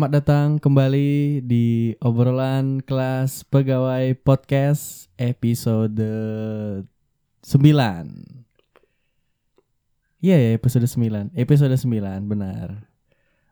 [0.00, 6.00] Selamat datang kembali di obrolan kelas pegawai podcast episode
[6.88, 6.88] 9.
[10.24, 11.36] Iya ya, episode 9.
[11.36, 12.88] Episode 9, benar.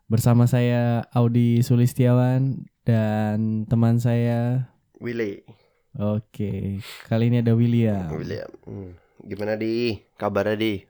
[0.09, 5.45] Bersama saya Audi Sulistiawan dan teman saya Willy.
[6.01, 8.09] Oke, kali ini ada William.
[8.09, 8.49] William.
[8.65, 8.97] Hmm.
[9.21, 10.01] Gimana di?
[10.17, 10.81] Kabarnya di?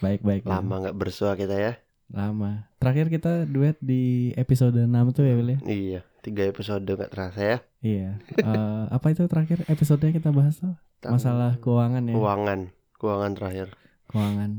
[0.00, 0.48] Baik-baik.
[0.48, 1.81] Lama nggak bersua kita ya?
[2.12, 2.68] Lama.
[2.76, 5.58] Terakhir kita duet di episode 6 tuh ya, Will ya?
[5.64, 6.00] Iya.
[6.22, 7.58] Tiga episode nggak terasa ya?
[7.82, 8.20] Iya.
[8.38, 10.76] Eh, apa itu terakhir episodenya kita bahas tuh?
[11.02, 12.14] Masalah keuangan ya.
[12.14, 12.60] Keuangan.
[13.00, 13.66] Keuangan terakhir.
[14.12, 14.50] Keuangan.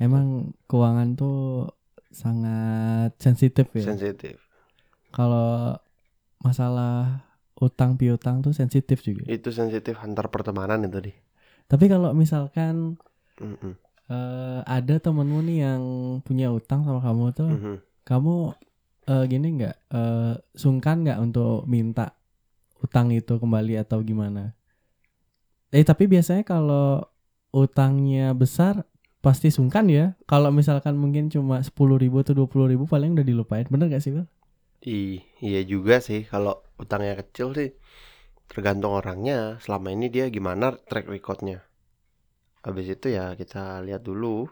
[0.00, 1.70] Emang keuangan tuh
[2.10, 3.84] sangat sensitif ya.
[3.86, 4.40] Sensitif.
[5.14, 5.78] Kalau
[6.42, 7.28] masalah
[7.60, 9.28] utang piutang tuh sensitif juga.
[9.28, 11.12] Itu sensitif antar pertemanan itu di.
[11.70, 12.98] Tapi kalau misalkan
[13.38, 13.78] Mm-mm.
[14.10, 15.82] Eh, ada temenmu nih yang
[16.26, 17.76] punya utang sama kamu tuh, Mhm.
[18.04, 18.34] kamu
[19.10, 22.14] eh, gini nggak eh, sungkan nggak untuk minta
[22.84, 24.56] utang itu kembali atau gimana?
[25.70, 26.98] Eh tapi biasanya kalau
[27.54, 28.82] utangnya besar
[29.22, 30.18] pasti sungkan ya.
[30.26, 33.66] Kalau misalkan mungkin cuma sepuluh ribu atau dua puluh ribu paling udah dilupain.
[33.70, 34.26] Bener gak sih Wil?
[34.82, 36.26] I- iya juga sih.
[36.26, 37.70] Kalau utangnya kecil sih
[38.50, 39.60] tergantung orangnya.
[39.62, 41.62] Selama ini dia gimana track recordnya.
[42.60, 44.44] Habis itu ya kita lihat dulu.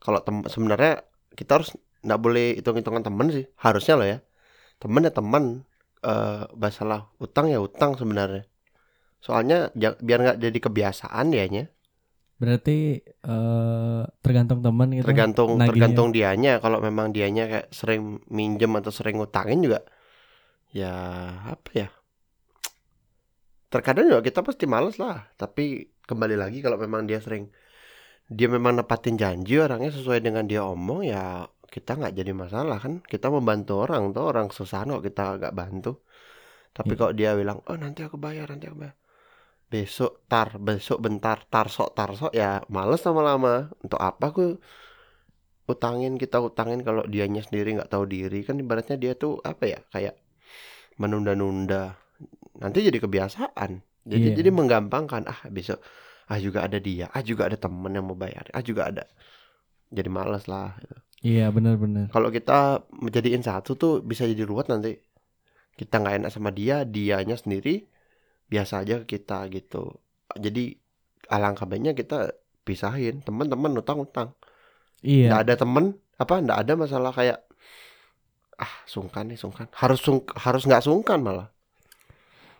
[0.00, 1.04] Kalau sebenarnya
[1.36, 3.46] kita harus nggak boleh hitung-hitungan temen sih.
[3.60, 4.18] Harusnya loh ya.
[4.82, 5.44] Temen ya temen.
[6.00, 8.48] Eh masalah utang ya utang sebenarnya.
[9.20, 11.68] Soalnya biar nggak jadi kebiasaan dianya.
[12.40, 15.04] Berarti eh tergantung teman gitu.
[15.04, 15.68] Tergantung nagihnya.
[15.68, 16.52] tergantung dianya.
[16.56, 19.84] Kalau memang dianya kayak sering minjem atau sering ngutangin juga.
[20.72, 20.96] Ya
[21.44, 21.88] apa ya?
[23.68, 25.28] Terkadang juga kita pasti males lah.
[25.36, 27.50] Tapi kembali lagi kalau memang dia sering
[28.30, 33.02] dia memang nepatin janji orangnya sesuai dengan dia omong ya kita nggak jadi masalah kan.
[33.02, 36.02] Kita membantu orang tuh orang susah kok kita nggak bantu.
[36.74, 36.98] Tapi Iya.
[36.98, 38.96] kalau dia bilang oh nanti aku bayar nanti aku bayar.
[39.70, 43.70] Besok tar besok bentar tar sok tar sok ya males lama-lama.
[43.82, 44.58] Untuk apa aku
[45.70, 48.42] utangin kita utangin kalau dianya sendiri nggak tahu diri?
[48.46, 50.14] Kan ibaratnya dia tuh apa ya kayak
[50.98, 51.98] menunda-nunda.
[52.62, 54.36] Nanti jadi kebiasaan jadi Iya.
[54.38, 55.78] jadi menggampangkan ah besok
[56.30, 59.04] ah juga ada dia ah juga ada temen yang mau bayar ah juga ada
[59.92, 60.78] jadi males lah
[61.20, 62.08] Iya benar-benar.
[62.14, 64.96] kalau kita menjadiin satu tuh bisa jadi ruwet nanti
[65.80, 67.84] kita nggak enak sama dia dianya sendiri
[68.52, 70.00] biasa aja ke kita gitu
[70.36, 70.74] jadi
[71.30, 72.34] alangkah baiknya kita
[72.66, 74.32] pisahin teman-teman utang-utang
[75.04, 75.32] Iya.
[75.32, 75.84] nggak ada temen
[76.20, 77.38] apa nggak ada masalah kayak
[78.64, 81.48] ah sungkan nih sungkan harus sung harus nggak sungkan malah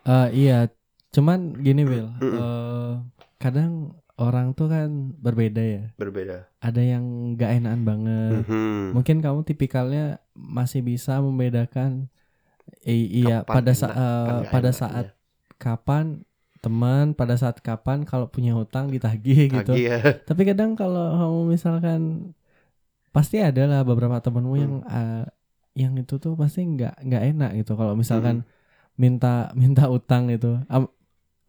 [0.05, 0.69] Eh, iya.
[1.11, 2.07] Cuman gini Will.
[2.17, 2.35] Mm-mm.
[2.35, 2.93] eh,
[3.37, 5.83] kadang orang tuh kan berbeda ya.
[5.97, 7.03] berbeda Ada yang
[7.35, 8.43] gak enakan banget.
[8.45, 8.93] Mhm.
[8.93, 12.07] Mungkin kamu tipikalnya masih bisa membedakan
[12.85, 15.15] i- iya Kapan pada enak, saat kapan nggak pada enak, saat iya.
[15.57, 16.05] kapan
[16.61, 19.73] teman pada saat kapan kalau punya hutang ditagih gitu.
[19.73, 19.97] Ya
[20.29, 22.01] Tapi kadang kalau kamu misalkan
[23.11, 24.93] pasti ada lah beberapa temenmu yang Hmm.
[24.93, 25.25] eh,
[25.73, 28.49] yang itu tuh pasti nggak nggak enak gitu kalau misalkan Hmm.
[28.95, 30.61] minta minta utang itu.
[30.69, 30.93] Am-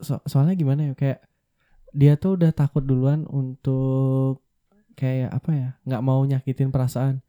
[0.02, 1.22] so- soalnya gimana ya kayak
[1.92, 4.42] dia tuh udah takut duluan untuk
[4.92, 7.24] kayak apa ya nggak mau nyakitin perasaan.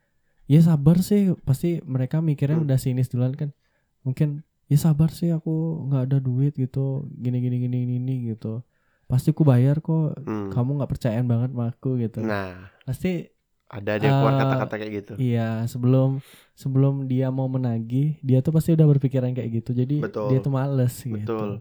[0.45, 2.65] Ya sabar sih pasti mereka mikirnya Hmm.
[2.65, 3.55] udah sinis duluan kan.
[4.01, 5.51] Mungkin ya sabar sih aku
[5.85, 8.63] nggak ada duit gitu gini gini gini gini gitu.
[9.03, 10.49] Pasti aku bayar kok Hmm.
[10.49, 13.29] kamu nggak percayaan banget sama aku gitu nah pasti
[13.67, 16.21] ada dia keluar Eh, kata-kata kayak gitu iya sebelum
[16.53, 20.29] sebelum dia mau menagih dia tuh pasti udah berpikiran kayak gitu jadi Betul.
[20.29, 21.51] dia tuh males gitu betul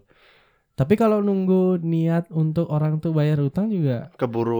[0.79, 1.55] tapi kalau nunggu
[1.93, 4.57] niat untuk orang tuh bayar utang juga keburu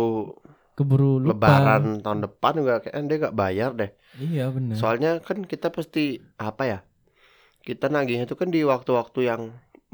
[0.78, 3.92] keburu lupa lebaran tahun depan juga kayak dia nggak bayar deh
[4.24, 6.00] iya benar Soalnya kan kita pasti
[6.50, 6.78] apa ya?
[7.68, 9.44] Kita nagihnya itu kan di waktu-waktu yang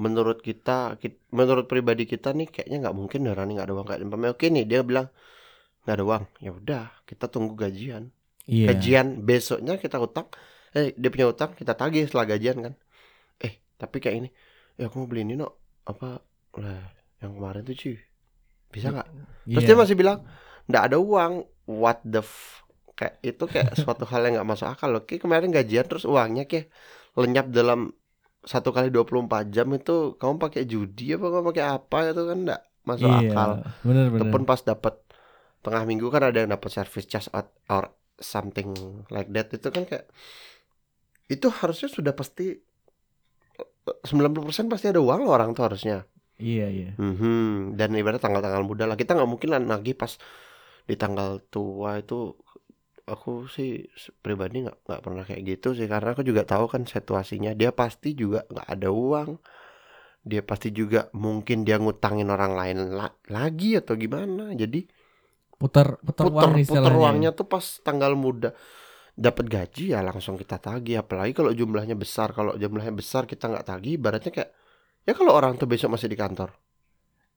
[0.03, 0.71] menurut kita,
[1.01, 4.01] kit- menurut pribadi kita nih kayaknya nggak mungkin deh Rani nggak ada uang kayak
[4.35, 5.07] oke nih dia bilang
[5.83, 8.03] nggak ada uang, ya udah kita tunggu gajian.
[8.47, 10.27] iya Gajian besoknya kita utang,
[10.77, 12.73] eh dia punya utang kita tagih setelah gajian kan.
[13.45, 14.29] Eh tapi kayak ini,
[14.79, 15.47] ya aku mau beli ini no
[15.85, 16.23] apa
[16.57, 16.81] lah
[17.21, 17.97] yang kemarin tuh cuy
[18.69, 19.07] bisa nggak?
[19.49, 19.67] Terus Iya.
[19.73, 20.17] dia masih bilang
[20.69, 21.33] nggak ada uang.
[21.69, 22.65] What the f
[22.97, 25.03] kayak itu kayak suatu hal yang nggak masuk akal loh.
[25.05, 26.69] Kayak kemarin gajian terus uangnya kayak
[27.17, 27.93] lenyap dalam
[28.39, 32.61] satu kali 24 jam itu kamu pakai judi apa kamu pakai apa itu kan nggak
[32.87, 33.49] masuk iya akal.
[34.15, 34.95] Ataupun pas dapat
[35.59, 38.71] tengah minggu kan ada yang dapat service charge or, or something
[39.11, 40.07] like that itu kan kayak
[41.29, 42.57] itu harusnya sudah pasti
[44.09, 46.05] 90% pasti ada uang loh orang tuh harusnya.
[46.39, 46.89] iya iya.
[46.99, 48.97] Mhm, Dan ibarat tanggal-tanggal muda lah.
[48.99, 50.13] Kita nggak mungkin lah nagih pas
[50.89, 52.35] di tanggal tua itu.
[53.09, 53.89] Aku sih
[54.25, 55.87] pribadi nggak nggak pernah kayak gitu sih.
[55.89, 57.51] Karena aku juga tahu kan situasinya.
[57.57, 59.29] Dia pasti juga nggak ada uang.
[60.29, 64.51] Dia pasti juga mungkin dia ngutangin orang lain la- lagi atau gimana.
[64.53, 64.85] Jadi
[65.59, 67.03] putar putar uang puter istilahnya ya.
[67.03, 68.49] uangnya tuh pas tanggal muda
[69.19, 73.67] dapat gaji ya langsung kita tagih apalagi kalau jumlahnya besar kalau jumlahnya besar kita nggak
[73.67, 74.49] tagih ibaratnya kayak
[75.03, 76.55] ya kalau orang tuh besok masih di kantor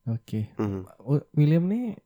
[0.05, 0.87] oke Hmm.
[1.03, 1.99] U- William nih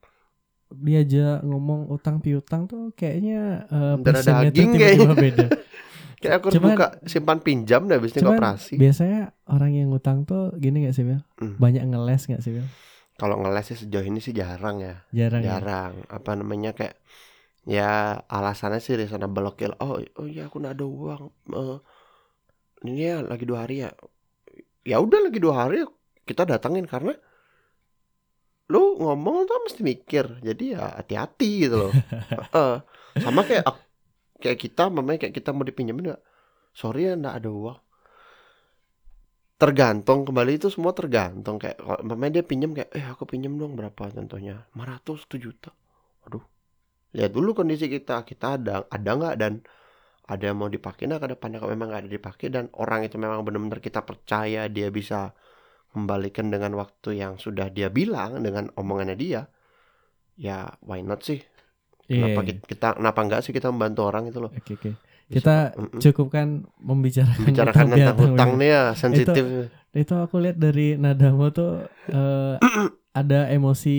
[0.67, 5.45] diajak ngomong utang piutang tuh kayaknya eh, Darah daging tiba-tiba beda.
[6.19, 10.51] kayak aku Cuman- buka simpan pinjam habis ini Cuman operasi biasanya orang yang ngutang tuh
[10.57, 11.21] gini gak sih Bel?
[11.37, 11.55] Hmm.
[11.55, 12.67] Banyak ngeles gak sih Bel?
[13.15, 15.41] kalau ngeles sih sejauh ini sih jarang ya Jarang.
[15.41, 15.47] ya?
[15.55, 16.97] jarang apa namanya kayak
[17.67, 21.23] ya alasannya sih reasonable oke oh oh ya aku nggak ada uang.
[21.51, 21.77] Eh,
[22.87, 23.91] ini ya lagi dua hari ya.
[24.87, 25.83] Ya udah lagi dua hari
[26.23, 27.11] kita datangin karena
[28.71, 30.39] lu ngomong tuh mesti mikir.
[30.39, 31.91] Jadi ya hati-hati gitu loh.
[31.91, 32.75] Heeh.
[33.23, 33.87] sama kayak ak-
[34.39, 36.21] kayak kita mamanya kayak kita mau dipinjemin nggak?
[36.71, 37.79] Sorry ya nggak ada uang.
[39.57, 41.59] Tergantung kembali itu semua tergantung.
[41.59, 44.69] Kayak kalau mamanya dia pinjam kayak eh aku pinjam dong berapa contohnya?
[44.71, 45.75] 500 1 juta.
[46.23, 46.43] Aduh
[47.15, 49.53] lihat dulu kondisi kita kita ada ada nggak dan
[50.27, 53.15] ada yang mau dipakai nah ke depannya kalau memang nggak ada dipakai dan orang itu
[53.15, 55.31] memang benar-benar kita percaya dia bisa
[55.87, 59.47] kembalikan dengan waktu yang sudah dia bilang dengan omongannya dia
[60.35, 61.39] ya why not sih
[62.07, 62.23] Iya.
[62.23, 64.91] kenapa kita, kita kenapa enggak sih kita membantu orang itu loh Oke oke.
[65.27, 65.75] Bisa Kita kok.
[65.75, 65.99] Mm-mm.
[65.99, 66.47] cukupkan
[66.79, 69.43] membicarakan bicarakan utang tentang hutang nih ya sensitif
[69.91, 72.55] Itu aku lihat dari nadamu tuh eh,
[73.19, 73.97] ada emosi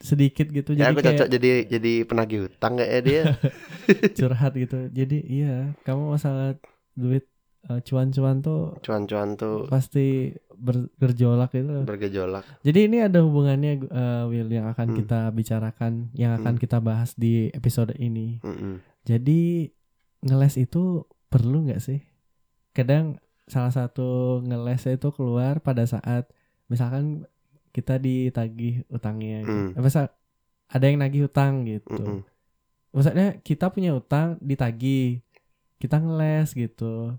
[0.00, 3.22] sedikit gitu ya jadi aku kayak cocok jadi jadi penagih hutang kayak dia
[4.18, 4.78] curhat gitu.
[4.90, 6.56] Jadi iya, kamu masalah
[6.92, 7.26] duit
[7.64, 11.82] eh, cuan-cuan tuh cuan-cuan tuh pasti ber- bergejolak loh.
[11.84, 14.96] bergejolak Jadi ini ada hubungannya eh, Will yang akan Hmm.
[14.98, 16.62] kita bicarakan, yang akan Hmm.
[16.62, 18.38] kita bahas di episode ini.
[18.40, 18.80] Mm-mm.
[19.04, 19.68] Jadi
[20.20, 22.00] ngeles itu perlu nggak sih?
[22.72, 26.32] Kadang salah satu ngelesnya itu keluar pada saat
[26.64, 27.28] misalkan
[27.74, 29.74] kita ditagih utangnya, gitu.
[29.74, 30.06] Eh, misal
[30.70, 31.90] ada yang nagih utang gitu.
[31.98, 32.22] Mm-mm.
[32.94, 35.18] Maksudnya kita punya utang ditagih,
[35.82, 37.18] kita ngeles gitu.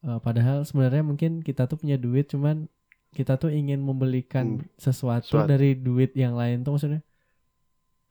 [0.00, 2.66] Eh, padahal sebenarnya mungkin kita tuh punya duit, cuman
[3.12, 5.52] kita tuh ingin membelikan sesuatu Sesuatu.
[5.52, 7.04] dari duit yang lain tuh maksudnya.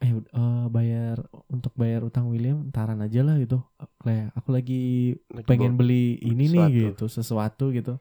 [0.01, 3.65] Eh eh, bayar untuk bayar utang William ntaran aja lah gitu.
[4.01, 4.83] Kayak aku lagi
[5.33, 6.77] Lagi pengen beli ini nih sesuatu.
[6.77, 7.93] gitu, sesuatu gitu.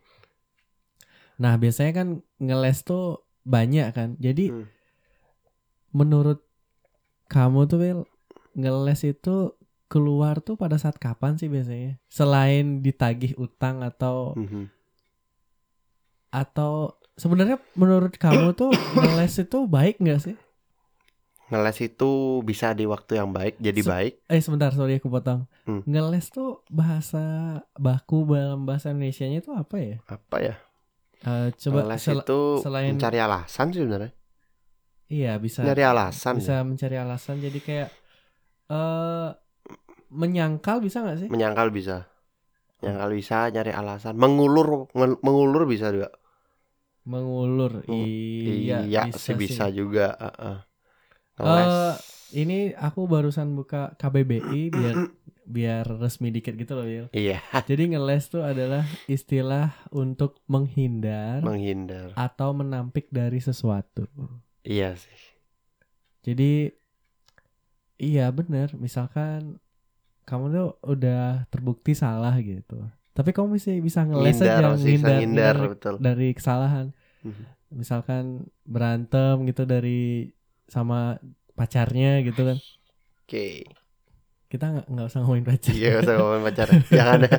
[1.40, 4.14] Nah biasanya kan ngeles tuh banyak kan.
[4.16, 4.66] Jadi Hmm.
[5.90, 6.46] menurut
[7.26, 8.00] kamu tuh Will
[8.52, 9.54] ngeles itu
[9.86, 11.98] keluar tuh pada saat kapan sih biasanya?
[12.06, 14.70] Selain ditagih utang atau Mhm.
[16.30, 20.36] atau sebenarnya menurut kamu tuh ngeles itu baik nggak sih?
[21.50, 22.10] ngeles itu
[22.40, 25.50] bisa di waktu yang baik jadi Se- baik Eh sebentar sorry aku potong.
[25.66, 25.82] Hmm.
[25.82, 27.18] Ngeles tuh bahasa
[27.74, 29.98] baku dalam bahasa Indonesia-nya itu apa ya?
[30.06, 30.54] apa ya
[31.20, 34.10] Eh, coba ngeles sel- itu selain- mencari alasan sih sebenarnya
[35.16, 36.60] iya bisa nyari alasan bisa ya.
[36.68, 37.88] mencari alasan jadi kayak
[38.72, 39.28] eh
[40.20, 41.28] menyangkal bisa nggak sih?
[41.32, 41.96] menyangkal bisa
[42.80, 44.68] menyangkal bisa nyari alasan mengulur
[45.26, 46.10] mengulur bisa juga
[47.10, 47.72] Mengulur.
[47.88, 48.06] Hmm,
[48.44, 50.56] Iya, iya sih bisa juga heeh.
[51.38, 51.79] ngeles Eh,
[52.32, 54.96] ini aku barusan buka KBBI biar
[55.50, 57.08] biar resmi dikit gitu loh, Will.
[57.10, 64.06] iya Jadi ngeles tuh adalah istilah untuk menghindar menghindar atau menampik dari sesuatu.
[64.62, 65.10] iya sih
[66.20, 66.70] Jadi
[67.98, 69.58] iya bener, misalkan
[70.28, 72.86] kamu tuh udah terbukti salah gitu.
[73.10, 75.98] Tapi kamu masih bisa ngeles aja ngindar betul.
[75.98, 76.94] dari kesalahan.
[77.26, 77.44] Mhm.
[77.74, 80.30] Misalkan berantem gitu dari
[80.70, 81.18] sama
[81.60, 82.56] pacarnya gitu kan.
[83.22, 83.46] oke
[84.50, 85.70] Kita nggak nggak usah ngomongin pacar.
[85.70, 87.28] iya gak usah ngomongin pacaran jangan ada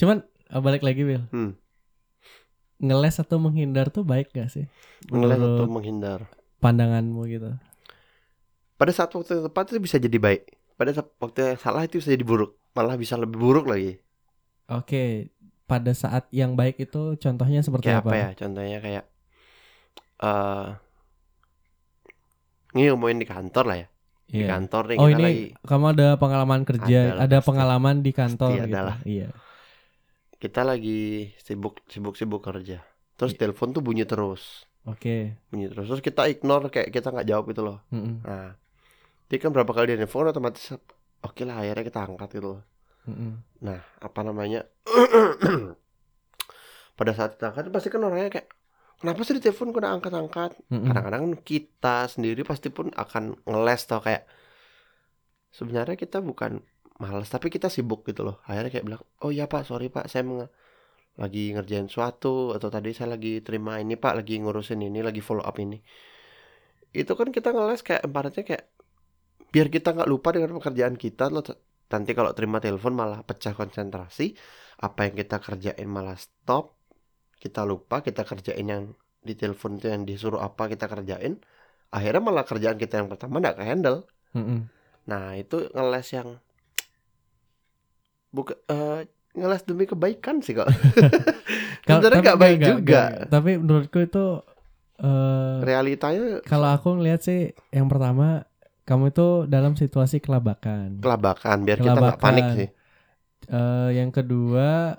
[0.00, 1.24] Cuman eh, balik lagi Will.
[1.30, 1.54] Hmm.
[2.80, 4.64] Ngeles atau menghindar tuh baik gak sih?
[5.08, 6.20] ngeles atau menghindar
[6.60, 7.50] pandanganmu gitu.
[8.76, 10.42] pada saat waktu yang tepat itu bisa jadi baik
[10.74, 14.00] pada saat waktu yang salah itu bisa jadi buruk malah bisa lebih buruk lagi
[14.70, 15.28] Oke,
[15.66, 18.06] pada saat yang baik itu contohnya seperti kayak apa?
[18.06, 19.04] apa ya contohnya kayak
[20.20, 20.66] eh
[22.72, 23.88] ini ngomongin di kantor lah ya
[24.26, 24.48] di Iya.
[24.48, 27.48] kantor nih Oh kita ini lagi kamu ada pengalaman kerja, Ada lah, ada pasti.
[27.50, 28.64] pengalaman di kantor gitu.
[28.64, 28.96] ada lah.
[29.02, 29.28] Iya.
[30.38, 31.00] kita lagi
[31.36, 32.78] sibuk sibuk sibuk kerja
[33.14, 33.40] terus Iya.
[33.42, 35.34] telepon tuh bunyi terus Oke.
[35.48, 38.22] bunyi terus terus kita ignore kayak kita nggak jawab itu loh Mm-mm.
[38.22, 38.54] nah
[39.26, 40.72] dia kan berapa kali dia nelfon otomatis
[41.20, 42.62] oke lah akhirnya kita angkat gitu loh
[43.00, 43.32] Mm-mm.
[43.60, 44.60] Nah, apa namanya?
[46.92, 48.48] Pada saat kita angkat pasti kan orangnya kayak
[49.00, 50.50] kenapa sih di telepon kok udah angkat-angkat?
[50.72, 50.86] Mm-mm.
[50.88, 54.24] Kadang-kadang kita sendiri pasti pun akan ngeles tau kayak
[55.50, 56.62] sebenarnya kita bukan
[57.02, 60.22] malas tapi kita sibuk gitu loh akhirnya kayak bilang oh iya pak sorry pak saya
[60.28, 60.52] menge-
[61.22, 65.44] lagi ngerjain suatu atau tadi saya lagi terima ini pak lagi ngurusin ini lagi follow
[65.44, 65.80] up ini
[66.90, 68.64] itu kan kita ngeles kayak ibaratnya kayak
[69.54, 71.42] biar kita nggak lupa dengan pekerjaan kita loh
[71.90, 74.34] nanti kalau terima telepon malah pecah konsentrasi
[74.82, 76.79] apa yang kita kerjain malah stop
[77.42, 78.84] kita lupa kita kerjain yang
[79.28, 81.34] di telepon itu yang disuruh apa kita kerjain
[81.96, 83.98] akhirnya malah kerjaan kita yang pertama nggak ke handle
[84.34, 84.70] Mm-mm.
[85.10, 86.28] nah itu ngeles yang
[88.30, 89.00] bukan eh,
[89.34, 90.68] ngeles demi kebaikan sih kok
[91.86, 93.10] sebenarnya nggak baik enggak, juga enggak.
[93.30, 94.24] Tapi menurutku itu
[95.00, 98.44] eh realitanya kalau aku ngeliat sih yang pertama
[98.84, 100.98] kamu itu dalam situasi kelabakan.
[100.98, 102.58] kelabakan biar kita nggak panik Kelabakan.
[102.58, 102.68] sih
[103.50, 104.94] Eh, yang kedua,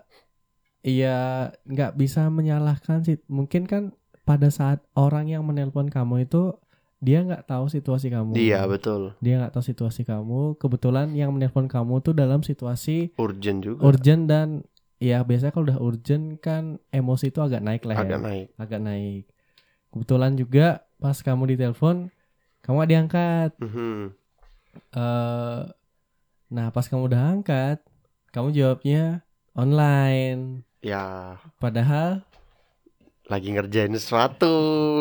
[0.81, 3.17] iya nggak bisa menyalahkan sih.
[3.29, 6.53] Mungkin kan pada saat orang yang menelpon kamu itu
[7.01, 8.37] dia nggak tahu situasi kamu.
[8.37, 10.57] iya betul Dia nggak tahu situasi kamu.
[10.61, 14.47] Kebetulan yang menelpon kamu tuh dalam situasi urgent juga urgent dan
[15.01, 18.05] ya biasanya kalau udah urgent kan emosi itu agak naik lah ya.
[18.05, 19.23] agak naik Agak naik.
[19.89, 22.13] Kebetulan juga pas kamu ditelepon
[22.61, 23.51] kamu gak diangkat.
[23.57, 24.13] Mhm.
[24.93, 25.61] eh
[26.51, 27.79] nah pas kamu udah angkat,
[28.29, 29.23] kamu jawabnya
[29.55, 30.63] online.
[30.81, 32.25] Ya Padahal
[33.23, 34.53] lagi ngerjain sesuatu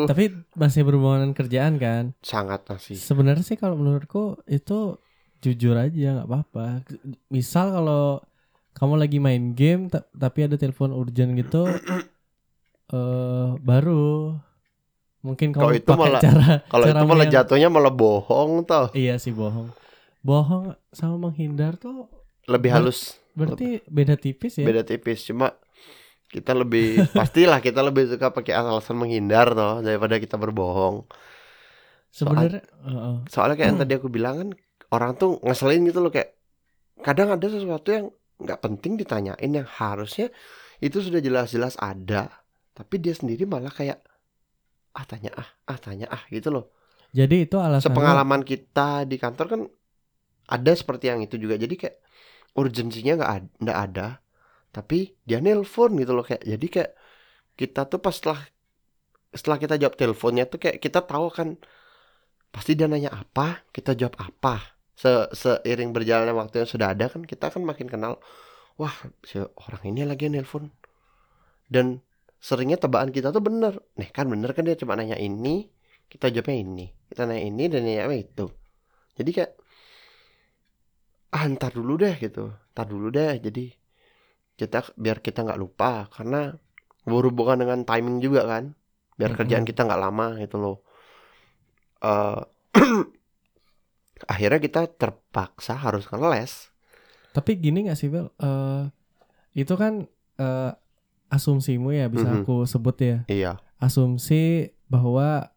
[0.07, 2.15] tapi masih berhubungan kerjaan kan.
[2.21, 4.95] sangat masih Sebenarnya sih kalau menurutku itu
[5.41, 6.85] jujur aja nggak apa-apa.
[7.27, 8.21] Misal kalau
[8.71, 11.65] kamu lagi main game ta- tapi ada telepon urgent gitu
[12.93, 14.37] eh baru
[15.21, 19.19] mungkin Kalau itu pakai malah- cara kalau cara itu malah jatuhnya malah bohong toh Iya
[19.19, 19.69] sih bohong.
[20.21, 22.07] Bohong sama menghindar tuh
[22.47, 24.65] lebih Ber- halus berarti beda tipis ya.
[24.67, 25.55] beda tipis cuma
[26.31, 31.03] kita lebih pastilah kita lebih suka pakai alasan menghindar toh daripada kita berbohong.
[32.11, 33.15] Sebenarnya heeh.
[33.31, 34.49] soalnya kayak yang tadi aku bilang kan
[34.91, 36.35] orang tuh ngeselin gitu loh kayak
[37.03, 38.05] kadang ada sesuatu yang
[38.41, 40.27] nggak penting ditanyain yang harusnya
[40.83, 42.41] itu sudah jelas-jelas ada
[42.75, 44.03] tapi dia sendiri malah kayak
[44.91, 46.71] ah tanya ah ah tanya ah gitu loh.
[47.11, 49.61] Jadi itu alasannya sepengalaman kita di kantor kan
[50.51, 51.55] ada seperti yang itu juga.
[51.59, 51.99] Jadi kayak
[52.55, 54.07] urgensinya nggak ada, nggak ada
[54.71, 56.91] tapi dia nelpon gitu loh kayak jadi kayak
[57.59, 58.41] kita tuh pas setelah
[59.31, 61.59] setelah kita jawab teleponnya tuh kayak kita tahu kan
[62.51, 64.79] pasti dia nanya apa kita jawab apa.
[64.95, 68.19] Se seiring berjalannya waktu yang sudah ada kan kita kan makin kenal
[68.75, 68.91] wah
[69.23, 70.71] si orang ini lagi nelpon.
[71.71, 72.03] Dan
[72.43, 73.79] seringnya tebakan kita tuh bener.
[73.95, 75.71] Nih kan bener kan dia cuma nanya ini
[76.11, 78.51] kita jawabnya ini kita nanya ini dan nanya itu.
[79.15, 79.51] Jadi kayak
[81.31, 82.51] ah ntar dulu deh gitu.
[82.75, 83.80] Ntar dulu deh jadi
[84.61, 86.53] kita biar kita nggak lupa karena
[87.01, 88.77] berhubungan dengan timing juga kan
[89.17, 90.77] biar kerjaan kita nggak lama gitu loh
[92.01, 92.41] Eh
[94.33, 96.69] akhirnya kita terpaksa harus ngeles
[97.31, 98.27] Tapi gini gak sih Bel?
[98.37, 98.83] Eh,
[99.55, 100.05] itu kan
[100.37, 100.71] eh,
[101.31, 102.43] asumsimu ya bisa Mhm.
[102.43, 103.17] aku sebut ya.
[103.25, 105.49] iya Asumsi bahwa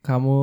[0.00, 0.40] kamu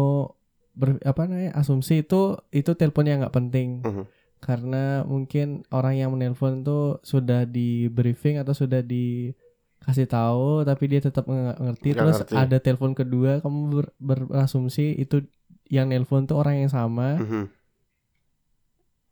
[0.73, 1.51] ber, apa namanya?
[1.57, 3.81] Asumsi itu itu telepon yang nggak penting.
[3.83, 4.03] Mhm.
[4.41, 10.99] Karena mungkin orang yang menelpon tuh sudah di briefing atau sudah dikasih tahu tapi dia
[10.99, 11.87] tetap nggak ngerti.
[11.87, 12.33] Nggak terus ngerti.
[12.35, 15.21] ada telepon kedua kamu ber- berasumsi itu
[15.69, 17.15] yang nelpon tuh orang yang sama.
[17.17, 17.45] Mhm.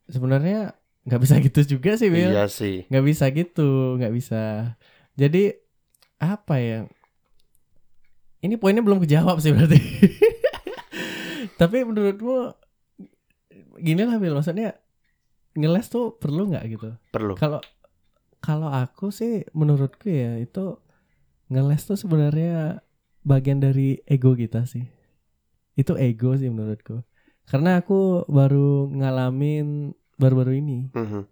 [0.06, 0.74] sebenarnya
[1.06, 2.90] nggak bisa gitu juga sih Will iya sih.
[2.90, 4.74] Nggak bisa gitu nggak bisa.
[5.14, 5.54] Jadi
[6.18, 6.90] apa ya?
[8.40, 9.78] Ini poinnya belum kejawab sih berarti.
[11.60, 12.50] Tapi menurutmu
[13.78, 14.74] gini lah Will maksudnya
[15.60, 16.90] ngeles tuh perlu nggak gitu?
[17.12, 17.36] Perlu.
[17.36, 17.60] Kalau
[18.40, 20.80] kalau aku sih menurutku ya itu
[21.52, 22.80] ngeles tuh sebenarnya
[23.20, 24.88] bagian dari ego kita sih.
[25.76, 27.04] Itu ego sih menurutku.
[27.44, 30.80] Karena aku baru ngalamin baru-baru ini.
[30.96, 31.22] Mhm.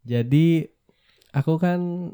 [0.00, 0.64] jadi
[1.36, 2.10] aku kan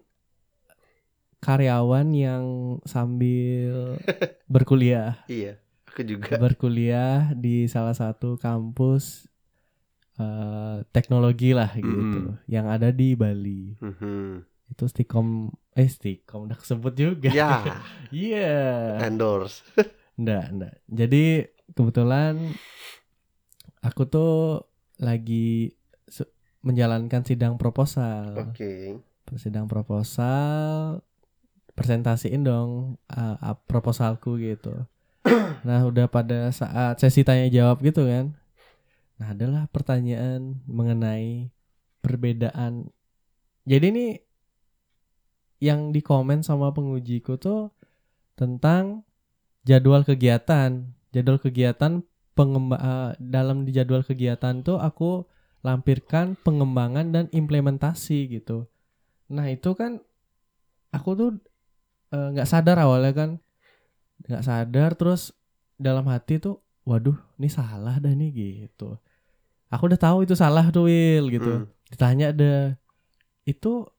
[1.39, 2.45] karyawan yang
[2.83, 3.95] sambil
[4.53, 5.23] berkuliah.
[5.31, 6.37] Iya aku juga.
[6.37, 9.31] Berkuliah di salah satu kampus
[10.17, 11.93] eh, teknologi lah gitu
[12.27, 12.41] Mm.
[12.47, 14.43] yang ada di Bali Mhm.
[14.67, 17.81] itu Stikom eh Stikom udah kesebut juga ya
[18.13, 18.57] iya
[19.03, 19.61] endorse
[20.17, 20.75] Enggak, enggak.
[20.89, 21.25] Jadi
[21.71, 22.57] kebetulan
[23.81, 24.65] aku tuh
[24.97, 25.77] lagi
[26.63, 28.49] menjalankan sidang proposal.
[28.49, 28.97] oke
[29.37, 30.99] Sidang proposal
[31.71, 34.89] presentasiin dong uh, uh, proposalku gitu.
[35.67, 38.39] Nah, udah pada saat sesi tanya jawab gitu kan.
[39.17, 41.49] Nah, adalah pertanyaan mengenai
[42.05, 42.93] perbedaan.
[43.65, 44.07] Jadi ini
[45.59, 47.73] yang dikomen sama pengujiku tuh
[48.37, 49.09] tentang
[49.65, 50.93] jadwal kegiatan.
[51.11, 52.05] Jadwal kegiatan
[52.37, 55.25] pengemba eh, dalam di jadwal kegiatan tuh aku
[55.65, 58.69] lampirkan pengembangan dan implementasi gitu.
[59.33, 59.99] Nah itu kan
[60.93, 61.31] aku tuh
[62.13, 63.31] eh, nggak sadar awalnya kan
[64.29, 65.33] nggak sadar terus
[65.81, 68.95] dalam hati tuh waduh ini salah dah nih gitu.
[69.69, 71.67] Aku udah tahu itu salah tuh Will gitu.
[71.67, 71.67] Hmm.
[71.91, 72.79] Ditanya deh
[73.43, 73.91] itu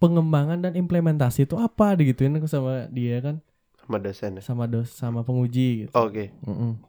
[0.00, 3.44] pengembangan dan implementasi itu apa digituin aku sama dia kan
[3.76, 4.42] sama dosen ya.
[4.42, 5.92] sama dos sama penguji gitu.
[5.92, 6.32] Oke.
[6.48, 6.80] Mm-mm.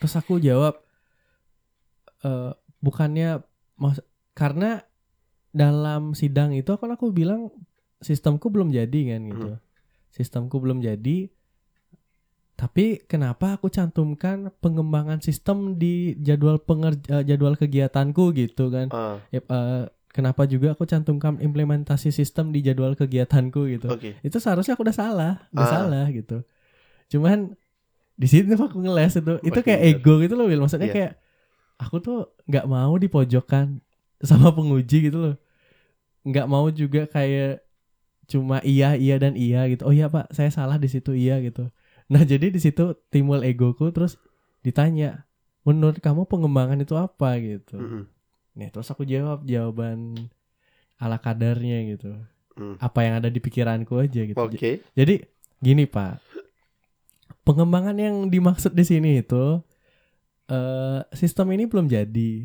[0.00, 0.80] Terus aku jawab
[2.24, 3.44] eh bukannya
[3.76, 4.00] mas
[4.32, 4.80] karena
[5.52, 7.52] dalam sidang itu kan aku bilang
[8.00, 9.50] sistemku belum jadi kan gitu.
[10.08, 11.28] Sistemku belum jadi.
[12.62, 18.86] Tapi kenapa aku cantumkan pengembangan sistem di jadwal penger- eh, jadwal kegiatanku gitu kan?
[18.88, 23.88] Ah, Yep, eh, kenapa juga aku cantumkan implementasi sistem di jadwal kegiatanku gitu?
[23.88, 24.14] Oke.
[24.20, 25.72] itu seharusnya aku udah salah udah Ah.
[25.74, 26.44] salah gitu
[27.08, 27.56] cuman
[28.14, 29.92] di situ aku ngeles itu itu Makin kayak bener.
[29.98, 30.94] ego gitu loh Will maksudnya Iya.
[30.94, 31.12] kayak
[31.76, 33.80] aku tuh nggak mau dipojokkan
[34.20, 35.34] sama penguji gitu loh
[36.22, 37.64] nggak mau juga kayak
[38.24, 41.72] cuma iya iya dan iya gitu oh iya pak saya salah di situ iya gitu
[42.12, 44.20] nah jadi di situ timbul egoku terus
[44.60, 45.24] ditanya
[45.64, 48.04] menurut kamu pengembangan itu apa gitu Mm-mm.
[48.52, 50.28] nih terus aku jawab jawaban
[51.00, 52.12] ala kadarnya gitu
[52.52, 52.76] Mm.
[52.84, 54.84] apa yang ada di pikiranku aja gitu Oke.
[54.92, 55.24] jadi
[55.56, 56.20] gini Pak,
[57.48, 59.62] pengembangan yang dimaksud di sini itu
[60.50, 62.44] eh sistem ini belum jadi,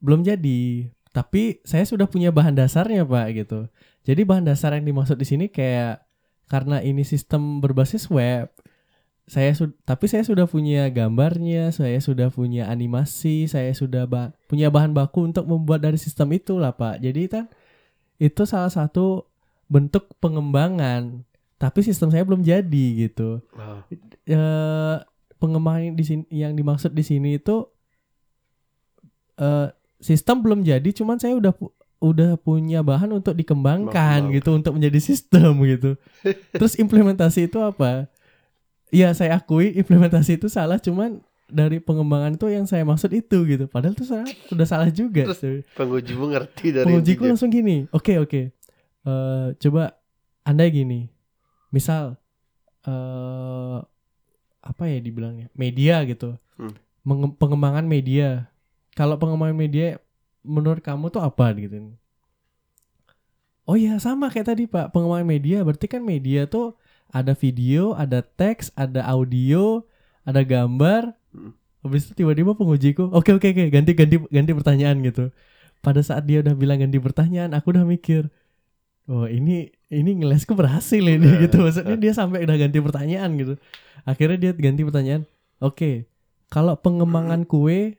[0.00, 0.88] belum jadi.
[1.10, 3.66] Tapi saya sudah punya bahan dasarnya Pak gitu.
[4.06, 6.06] Jadi bahan dasar yang dimaksud di sini kayak
[6.46, 8.48] karena ini sistem berbasis web,
[9.30, 14.66] saya sud tapi saya sudah punya gambarnya, saya sudah punya animasi, saya sudah ba- punya
[14.68, 16.98] bahan baku untuk membuat dari sistem itu lah Pak.
[16.98, 17.46] Jadi kan
[18.18, 19.30] itu salah satu
[19.64, 21.22] bentuk pengembangan
[21.56, 23.86] tapi sistem saya belum jadi gitu Ah,
[24.26, 24.96] eh
[25.36, 27.70] pengembangan di sini yang dimaksud di sini itu
[29.36, 29.68] eh
[30.00, 33.92] sistem belum jadi cuman saya udah pu- udah punya bahan untuk dikembangkan
[34.26, 34.34] Mengembangkan.
[34.34, 36.00] gitu untuk menjadi sistem gitu
[36.56, 38.08] terus implementasi itu apa
[38.90, 43.66] ya saya akui implementasi itu salah cuman dari pengembangan itu yang saya maksud itu gitu.
[43.66, 47.30] Padahal itu salah udah salah juga Terus pengujimu ngerti dari pengujiku intinya.
[47.34, 48.42] langsung gini oke oke
[49.00, 49.96] Eh, coba
[50.42, 51.08] anda gini
[51.70, 52.20] misal
[52.82, 53.78] eh
[54.60, 56.36] apa ya dibilangnya media gitu.
[56.54, 56.76] Hmm.
[57.00, 58.52] Menge- pengembangan media.
[58.92, 59.96] Kalau pengembangan media
[60.42, 61.48] menurut kamu tuh apa?
[61.56, 61.96] Gitu.
[63.64, 64.90] Oh iya sama kayak tadi pak.
[64.90, 66.74] Pengembangan media berarti kan media tuh
[67.10, 69.82] ada video ada teks ada audio
[70.26, 71.14] ada gambar.
[71.30, 71.54] Hmm.
[71.80, 75.32] habis itu tiba-tiba pengujiku oke oke oke ganti ganti ganti pertanyaan gitu.
[75.80, 78.28] Pada saat dia udah bilang ganti pertanyaan aku udah mikir
[79.08, 81.56] oh ini ini ngelesku berhasil ini Nah, gitu.
[81.58, 83.54] maksudnya dia sampai udah ganti pertanyaan gitu.
[84.04, 85.22] Akhirnya dia ganti pertanyaan
[85.62, 86.04] oke
[86.50, 87.96] kalau pengembangan kue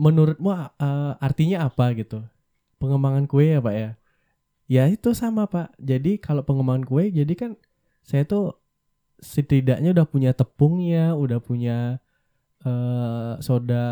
[0.00, 0.66] menurutmu uh,
[1.20, 1.92] artinya apa?
[1.92, 2.24] Gitu.
[2.80, 3.90] Pengembangan kue ya pak ya?
[4.64, 5.76] Ya itu sama pak.
[5.76, 7.50] Jadi kalau pengembangan kue jadi kan
[8.00, 8.56] saya tuh
[9.16, 12.00] setidaknya udah punya tepungnya udah punya
[12.60, 13.86] eh soda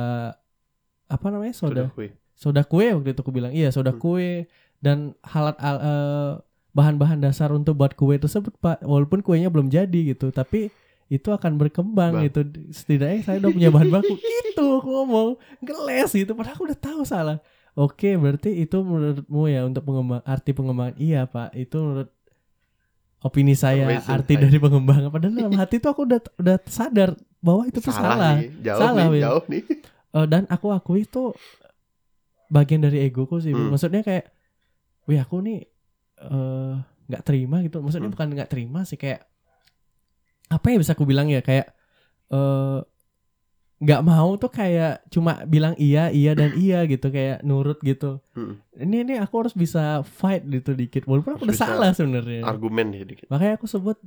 [1.07, 2.09] apa namanya soda Sudah kue.
[2.35, 3.53] soda kue waktu itu aku bilang.
[3.53, 4.01] Iya soda Hmm.
[4.01, 4.45] kue
[4.79, 6.33] dan halat al- eh,
[6.71, 8.85] bahan-bahan dasar untuk buat kue tersebut pak.
[8.85, 10.69] Walaupun kuenya belum jadi gitu tapi
[11.09, 12.25] itu akan berkembang Bang.
[12.29, 12.45] gitu.
[12.71, 14.15] Setidaknya saya udah punya bahan baku.
[14.53, 15.29] Itu aku ngomong.
[15.61, 17.41] Ngeles gitu padahal aku udah tahu salah.
[17.73, 20.97] Oke berarti itu menurutmu ya untuk pengembang arti pengembangan?
[20.99, 21.55] Iya pak.
[21.55, 22.11] Itu menurut
[23.19, 27.67] opini saya Amazing, arti dari pengembangan padahal dalam hati tuh aku udah udah sadar bahwa
[27.67, 28.51] itu tuh salah, nih.
[28.63, 29.63] Jauh Salah, nih, jauh nih.
[30.15, 31.35] Eh, dan aku akui itu
[32.49, 33.51] bagian dari egoku sih.
[33.55, 33.71] Hmm.
[33.71, 34.31] Maksudnya kayak,
[35.07, 35.67] wih aku nih
[36.19, 36.75] eh,
[37.09, 37.83] nggak terima gitu.
[37.83, 38.15] Maksudnya Hmm.
[38.15, 39.27] bukan nggak terima sih kayak
[40.49, 41.75] apa ya bisa aku bilang ya kayak
[42.33, 42.79] eh
[43.79, 48.19] nggak mau tuh kayak cuma bilang iya iya dan iya gitu kayak nurut gitu.
[48.35, 48.59] Hmm.
[48.75, 52.43] Ini ini aku harus bisa fight gitu dikit walaupun aku Harus udah salah sebenarnya.
[52.43, 53.31] Argumen ya dikit.
[53.31, 53.99] Makanya aku sebut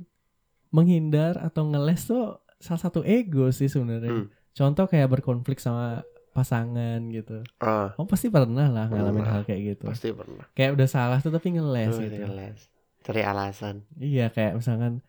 [0.68, 4.12] menghindar atau ngeles tuh salah satu ego sih sebenarnya.
[4.12, 4.26] Hmm.
[4.52, 7.44] Contoh kayak berkonflik sama pasangan gitu.
[7.56, 9.32] Ah, Oh pasti pernah lah ngalamin Pernah.
[9.34, 9.84] hal kayak gitu.
[9.88, 10.44] pasti pernah.
[10.52, 12.16] Kayak udah salah tuh tapi ngeles Oh, gitu.
[12.18, 12.60] ngeles.
[13.02, 13.84] Cari alasan.
[13.96, 15.00] Iya kayak misalkan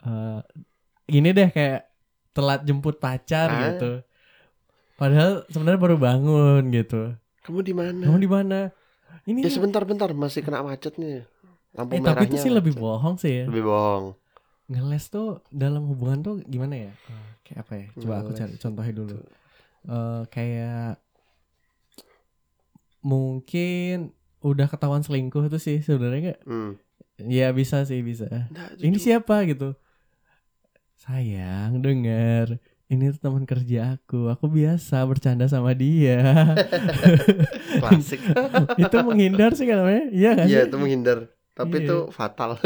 [0.00, 0.40] eh
[1.04, 1.87] gini deh kayak
[2.38, 3.58] telat jemput pacar Ah.
[3.66, 3.92] gitu.
[4.94, 7.18] Padahal sebenarnya baru bangun gitu.
[7.42, 8.04] Kamu di mana?
[8.04, 8.58] Kamu di mana?
[9.24, 11.26] Ini Ya sebentar-bentar masih kena macet nih.
[11.74, 12.82] Lampu eh, tapi itu sih lebih macet.
[12.82, 13.44] bohong sih ya.
[13.46, 14.04] Lebih bohong.
[14.68, 16.92] Ngeles tuh dalam hubungan tuh gimana ya?
[16.92, 17.86] Eh, kayak apa ya?
[17.96, 19.16] Coba aku Ngeles cari contohnya dulu.
[19.84, 20.92] Eh kayak
[23.00, 26.40] mungkin udah ketahuan selingkuh itu sih sebenarnya nggak?
[26.44, 26.72] Hmm.
[27.18, 28.26] Ya bisa sih bisa.
[28.28, 29.74] Nggak, Ini siapa gitu?
[30.98, 32.58] Sayang, dengar.
[32.88, 34.32] ini tuh teman kerja aku.
[34.32, 36.24] Aku biasa bercanda sama dia.
[37.80, 38.18] Klasik.
[38.82, 40.08] Itu menghindar sih kan namanya.
[40.08, 41.28] Iya kan iya itu menghindar.
[41.52, 41.84] Tapi Iya.
[41.84, 42.56] itu fatal.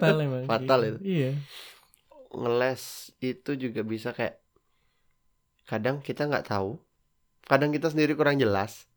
[0.00, 0.98] Fatal emang Fatal itu.
[1.04, 1.30] iya.
[2.32, 4.40] Ngeles itu juga bisa kayak
[5.68, 6.80] kadang kita nggak tahu.
[7.44, 8.88] Kadang kita sendiri kurang jelas.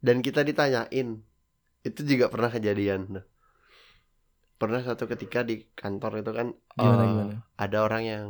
[0.00, 1.20] Dan kita ditanyain.
[1.84, 3.20] Itu juga pernah kejadian
[4.64, 7.34] pernah satu ketika di kantor itu kan gimana eh, gimana?
[7.60, 8.26] ada orang yang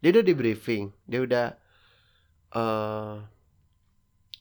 [0.00, 1.46] dia udah di briefing dia udah
[2.56, 3.16] eh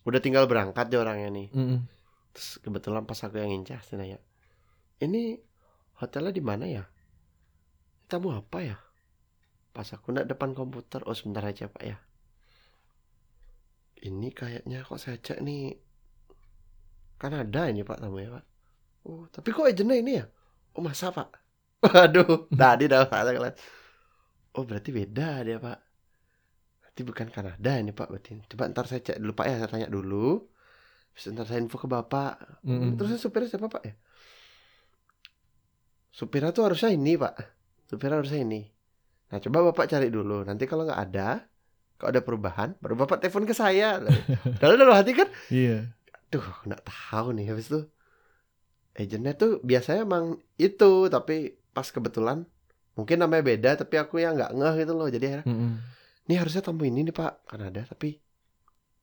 [0.08, 1.48] udah tinggal berangkat dia orangnya nih.
[1.54, 1.80] Mm-mm.
[2.34, 4.18] terus kebetulan pas aku yang incas dia nanya
[5.00, 5.40] ini
[6.00, 6.84] hotelnya di mana ya?
[8.08, 8.78] Tamu apa ya?
[9.72, 11.98] Pas aku nak depan komputer oh sebentar aja pak ya.
[14.00, 15.76] Ini kayaknya kok saya cek nih
[17.20, 18.46] Kanada ini pak tamu ya pak.
[19.08, 20.26] Oh tapi kok agentnya ini ya
[20.80, 21.36] oh masa pak?
[21.84, 23.60] Waduh tadi dah pak ngeliat.
[24.56, 25.80] oh berarti beda dia pak.
[26.80, 28.40] Berarti bukan Kanada ini pak berarti.
[28.48, 30.48] Coba ntar saya cek dulu pak ya saya tanya dulu.
[31.12, 32.64] Terus ntar saya info ke bapak.
[32.64, 32.96] Mm-mm.
[32.96, 33.94] Terus supirnya siapa pak ya?
[36.16, 37.36] Supirnya tuh harusnya ini pak.
[37.92, 38.64] Supirnya harusnya ini.
[39.30, 40.48] Nah coba bapak cari dulu.
[40.48, 41.44] Nanti kalau nggak ada
[42.00, 44.00] Kalau ada perubahan Baru bapak telepon ke saya.
[44.64, 45.92] Lalu dalam hati kan iya.
[46.32, 47.52] Duh nggak tahu nih.
[47.52, 47.80] Habis itu
[49.00, 50.26] Agentnya tuh biasanya emang
[50.60, 51.36] itu Tapi
[51.72, 52.44] pas kebetulan
[53.00, 55.08] Mungkin namanya beda Tapi aku yang nggak ngeh gitu loh.
[55.08, 55.72] Jadi akhirnya Mm-mm.
[56.28, 57.82] Ini harusnya tamu ini nih pak Kanada.
[57.88, 58.20] Tapi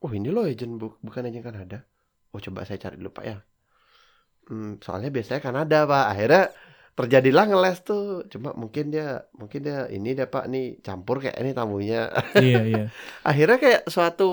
[0.04, 1.78] Oh ini loh agent bu Bukan agent Kanada.
[2.30, 3.36] Oh coba saya cari dulu pak ya.
[4.46, 6.04] Hmm, Soalnya biasanya Kanada pak.
[6.12, 6.42] Akhirnya
[6.94, 8.04] terjadilah ngeles tuh.
[8.28, 12.12] Cuma mungkin dia Mungkin dia ini deh pak Nih campur kayak ini tamunya.
[12.44, 12.84] Iya iya.
[13.24, 14.28] Akhirnya kayak suatu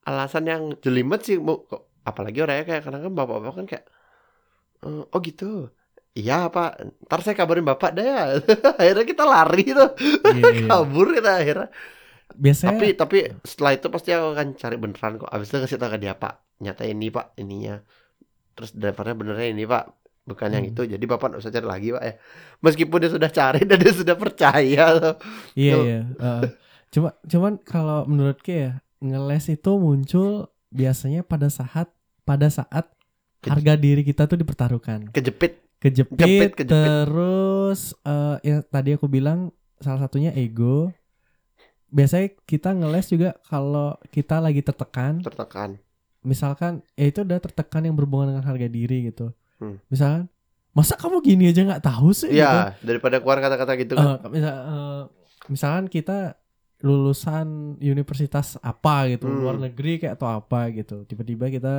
[0.00, 1.68] Alasan yang jelimet sih Bu.
[1.68, 3.99] Kok- Apalagi orangnya kayak Kadang kan bapak-bapak kan kayak "Eh,
[4.82, 5.44] Oh gitu
[6.18, 6.70] Iya pak
[7.06, 8.22] Ntar saya kabarin bapak deh ya
[8.80, 9.90] Akhirnya kita lari tuh
[10.34, 10.68] iya, iya.
[10.68, 11.68] Kabur kita akhirnya
[12.34, 15.90] biasanya tapi tapi setelah itu pasti aku akan cari beneran kok abis itu kasih tahu
[15.94, 17.82] ke dia pak nyata ini pak ininya
[18.54, 19.84] terus drivernya benernya ini pak
[20.28, 20.70] bukan yang Hmm.
[20.70, 22.14] itu jadi bapak nggak usah cari lagi pak ya
[22.62, 25.14] meskipun dia sudah cari dan dia sudah percaya tuh.
[25.58, 25.82] Iya Tuh.
[25.82, 26.00] iya.
[26.90, 31.88] Cuma cuman kalau menurut Ki ya ngeles itu muncul biasanya pada saat
[32.26, 32.90] pada saat
[33.42, 36.68] harga diri kita tuh dipertaruhkan, kejepit kejepit, Kejepit, kejepit.
[36.68, 39.48] terus eh ya tadi aku bilang
[39.78, 40.92] salah satunya ego.
[41.86, 45.80] Biasanya kita ngeles juga kalau kita lagi tertekan, tertekan
[46.20, 49.32] misalkan ya itu udah tertekan yang berhubungan dengan harga diri gitu.
[49.58, 49.80] Hmm.
[49.88, 50.28] Misalkan
[50.70, 52.30] masa kamu gini aja nggak tahu sih?
[52.30, 52.38] gitu?
[52.38, 55.02] ya daripada keluar kata-kata gitu kan Eh, misal, eh,
[55.48, 56.38] misalkan kita
[56.80, 59.40] lulusan universitas apa gitu Hmm.
[59.42, 61.74] luar negeri kayak atau apa gitu tiba-tiba kita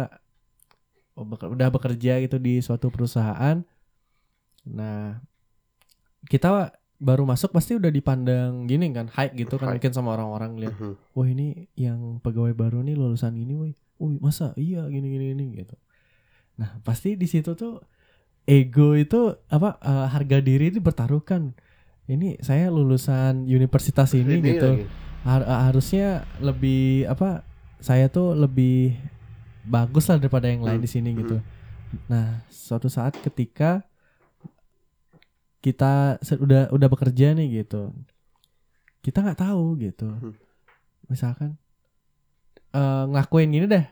[1.15, 3.61] udah bekerja gitu di suatu perusahaan
[4.63, 5.19] nah
[6.29, 6.71] kita
[7.01, 9.81] baru masuk pasti udah dipandang gini kan high gitu kan High.
[9.81, 10.93] mungkin sama orang-orang lihat Mhm.
[11.17, 15.45] wah ini yang pegawai baru nih lulusan ini woi Wih, masa iya gini gini gini
[15.57, 15.77] gitu
[16.57, 17.81] nah pasti di situ tuh
[18.45, 21.53] ego itu apa eh, harga diri itu bertaruhkan
[22.09, 24.85] ini saya lulusan universitas ini, Ini gitu lagi.
[25.21, 27.45] Har- harusnya lebih apa
[27.77, 28.97] saya tuh lebih
[29.63, 31.37] bagus lah daripada yang lain Hmm, di sini gitu.
[32.07, 33.83] Nah suatu saat ketika
[35.61, 37.93] kita udah udah bekerja nih gitu
[39.01, 40.09] kita nggak tahu gitu.
[40.09, 40.33] Hmm.
[41.05, 41.59] misalkan
[42.71, 43.85] eh ngelakuin gini deh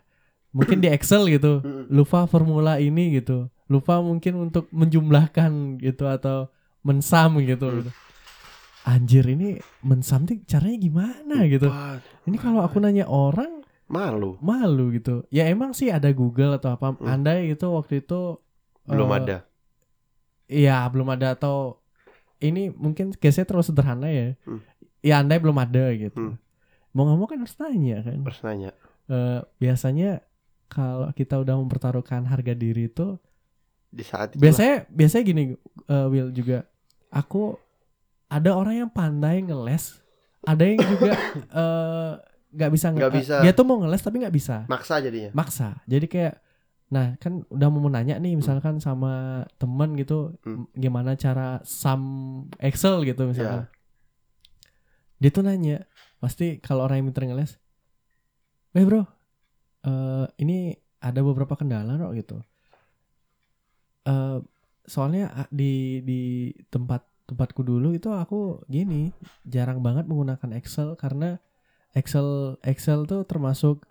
[0.49, 6.49] mungkin di Excel gitu lupa formula ini gitu lupa mungkin untuk menjumlahkan gitu atau
[6.81, 7.77] mensam gitu, Hmm.
[7.83, 7.91] gitu.
[8.81, 11.67] anjir ini mensam tuh caranya gimana gitu?
[12.25, 13.58] Ini kalau aku nanya orang
[13.89, 17.09] malu malu gitu ya emang sih ada Google atau apa Hmm.
[17.09, 18.37] andai itu waktu itu
[18.85, 19.37] belum eh, ada
[20.49, 21.77] Iya belum ada atau
[22.41, 24.33] ini mungkin case-nya terlalu sederhana ya.
[24.49, 24.65] Hmm.
[25.05, 26.17] Ya andai belum ada gitu.
[26.17, 26.41] Hmm.
[26.89, 28.17] Mau nggak mau kan harus tanya kan.
[28.25, 28.71] harus nanya
[29.09, 30.21] Eh, biasanya
[30.65, 33.17] kalau kita udah mempertaruhkan harga diri itu
[33.89, 35.43] di saat itu biasanya biasanya gini
[35.85, 36.65] eh, Will juga
[37.09, 37.57] aku
[38.29, 39.97] ada orang yang pandai ngeles,
[40.45, 41.13] ada yang juga
[41.61, 42.13] eh,
[42.49, 43.35] nggak bisa Nggak bisa.
[43.41, 44.65] Dia tuh mau ngeles tapi nggak bisa.
[44.65, 45.79] maksa jadinya Maksa.
[45.85, 46.35] Jadi kayak
[46.89, 50.65] nah kan udah mau nanya nih misalkan sama temen gitu Hmm.
[50.73, 52.01] gimana cara sum
[52.57, 53.69] Excel gitu misalkan.
[55.19, 55.83] Dia tuh nanya,
[56.17, 57.59] pasti kalau orang yang pinter ngeles,
[58.71, 59.03] "Eh, Bro,
[59.83, 62.37] eh ini ada beberapa kendala kok gitu."
[64.05, 64.39] Eh
[64.89, 69.13] soalnya ah, di di tempat tempatku dulu itu aku gini,
[69.45, 71.37] jarang banget menggunakan Excel karena
[71.91, 72.27] Excel
[72.61, 73.81] Excel tuh termasuk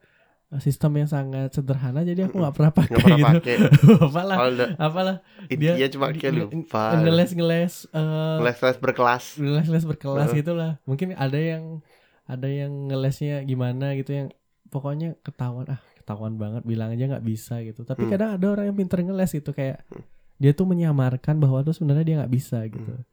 [0.49, 3.29] eh, sistem yang sangat sederhana jadi aku nggak pernah pakai pernah gitu.
[3.35, 3.55] pakai
[4.09, 9.67] apalah, udah apalah intinya Dia cuma kayak lupa ngeles ngeles eh les les berkelas les
[9.67, 10.39] les berkelas Heeh.
[10.39, 10.79] gitu lah.
[10.85, 11.83] Mungkin ada yang
[12.25, 14.29] ada yang ngelesnya gimana gitu yang
[14.69, 18.13] pokoknya ketahuan ah ketahuan banget bilang aja nggak bisa gitu tapi Hmm.
[18.13, 20.05] kadang ada orang yang pinter ngeles gitu kayak Hmm.
[20.37, 23.05] dia tuh menyamarkan bahwa tuh sebenarnya dia nggak bisa gitu Hmm.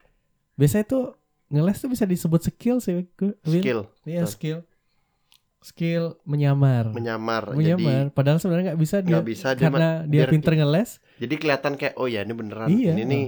[0.54, 1.04] biasanya tuh
[1.48, 3.08] ngeles tuh bisa disebut skill sih
[3.41, 4.60] skill Iya skill
[5.65, 6.93] skill menyamar.
[6.93, 8.13] Menyamar, menyamar.
[8.13, 11.01] Padahal sebenarnya nggak bisa jadi dia nggak bisa dia karena dia pinter ngeles.
[11.17, 12.93] jadi kelihatan kayak oh ya ini beneran iya.
[12.93, 13.25] ini nih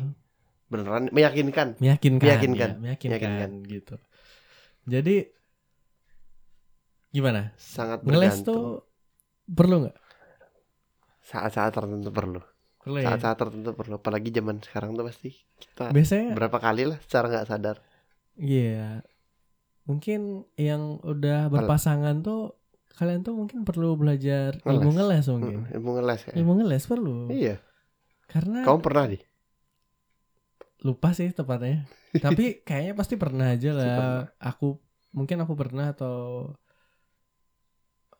[0.69, 1.82] beneran meyakinkan.
[1.82, 2.69] Meyakinkan Meyakinkan.
[2.69, 3.52] ya, meyakinkan, Meyakinkan.
[3.65, 3.95] gitu.
[4.86, 5.15] Jadi
[7.10, 7.58] gimana?
[7.58, 8.86] Sangat ngeles tuh
[9.50, 9.97] perlu nggak?
[11.26, 12.39] Saat-saat tertentu perlu.
[12.78, 13.12] Perlu ya?
[13.12, 13.97] Saat-saat tertentu perlu.
[13.97, 17.78] Apalagi zaman sekarang tuh pasti kita biasanya berapa kali lah secara nggak sadar.
[18.38, 19.02] Iya
[19.88, 22.60] mungkin yang udah berpasangan tuh
[22.97, 25.26] kalian tuh mungkin perlu belajar ilmu ngeles.
[25.32, 25.63] mungkin.
[25.63, 27.17] Hmm, ilmu ngeles ya ilmu ngeles perlu.
[27.32, 27.56] Iya.
[28.28, 29.19] Karena kamu pernah di
[30.84, 31.88] lupa sih tepatnya.
[32.26, 33.86] Tapi kayaknya pasti pernah aja lah.
[33.88, 34.23] pernah.
[34.38, 34.67] aku
[35.15, 36.15] mungkin aku pernah atau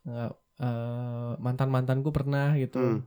[0.08, 0.32] nggak
[1.38, 2.80] mantan mantanku pernah gitu.
[2.80, 3.00] Hmm.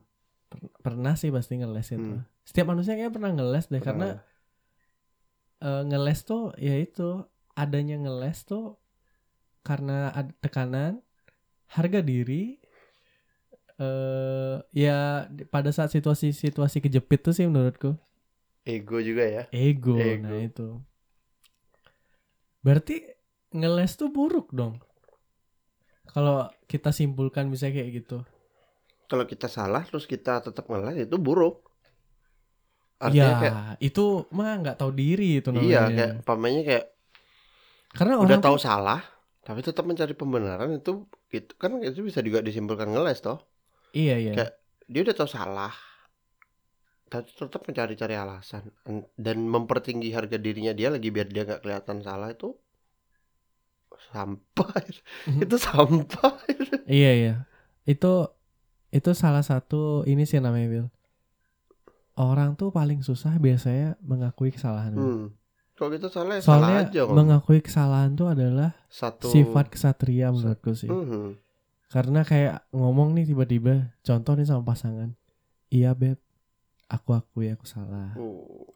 [0.51, 1.99] Per- pernah sih pasti ngeles itu.
[2.19, 2.23] Hmm.
[2.41, 5.79] setiap manusia kayaknya pernah ngeles deh karena Pernah.
[5.79, 7.23] eh, ngeles tuh ya itu
[7.61, 8.81] adanya ngeles tuh
[9.61, 11.05] karena ada tekanan
[11.69, 12.57] harga diri
[13.81, 17.97] eh ya pada saat situasi-situasi kejepit tuh sih menurutku.
[18.61, 19.43] Ego juga ya?
[19.49, 20.29] Ego, Ego.
[20.29, 20.67] nah itu.
[22.61, 23.01] Berarti
[23.57, 24.77] ngeles tuh buruk dong.
[26.13, 28.21] Kalau kita simpulkan bisa kayak gitu.
[29.09, 31.65] Kalau kita salah terus kita tetap ngeles itu buruk.
[33.01, 35.65] Artinya ya kayak itu mah nggak tahu diri itu namanya.
[35.65, 36.85] iya kayak pamannya kayak
[37.91, 39.01] karena udah orang tahu tuh- salah
[39.41, 43.39] tapi tetap mencari pembenaran itu gitu kan itu bisa juga disimpulkan ngeles toh
[43.91, 45.73] iya iya kayak- dia udah tahu salah
[47.05, 48.71] tapi tetap mencari-cari alasan
[49.15, 52.55] dan mempertinggi harga dirinya dia lagi biar dia nggak kelihatan salah itu
[54.07, 54.71] sampah
[55.27, 55.39] Mhm.
[55.45, 56.33] itu sampah
[56.83, 57.33] Iya iya.
[57.83, 58.27] Itu
[58.89, 60.87] itu salah satu ini sih namanya Will.
[62.13, 64.91] Orang tuh paling susah biasanya mengakui kesalahan.
[64.91, 65.27] Hmm.
[65.81, 70.77] Kalau salah ya salah Soalnya aja kok mengakui kesalahan tuh adalah satu sifat kesatria menurutku
[70.77, 70.85] sih.
[70.85, 71.41] Mhm.
[71.89, 75.17] Karena kayak ngomong nih tiba-tiba, contoh nih sama pasangan.
[75.73, 76.21] Iya beb,
[76.85, 78.13] aku akui aku salah.
[78.13, 78.69] Uh.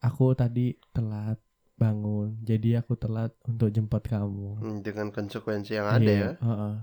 [0.00, 1.42] Aku tadi telat
[1.74, 4.62] bangun, jadi aku telat untuk jemput kamu.
[4.62, 6.74] Hmm, dengan konsekuensi yang ada Iya, ya heeh.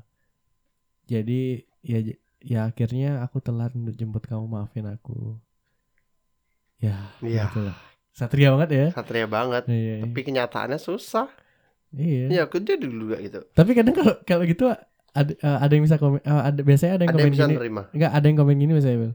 [1.07, 1.41] Jadi
[1.81, 1.99] ya
[2.43, 5.39] ya akhirnya aku telat untuk jemput kamu maafin aku.
[6.83, 7.47] Ya, Iya.
[7.47, 7.92] gitulah.
[8.13, 8.87] Satria banget ya.
[8.91, 9.95] satria banget Iya.
[10.03, 11.27] tapi kenyataannya susah
[11.91, 12.25] Iya.
[12.29, 14.69] ya aku jadi dulu juga gitu Tapi kadang kalau kalau gitu
[15.11, 17.45] ada eh, ada yang bisa komen eh, ada biasanya ada yang ada yang komen bisa
[17.45, 17.55] gini.
[17.55, 19.13] nerima Enggak, ada yang komen gini misalnya, Bel.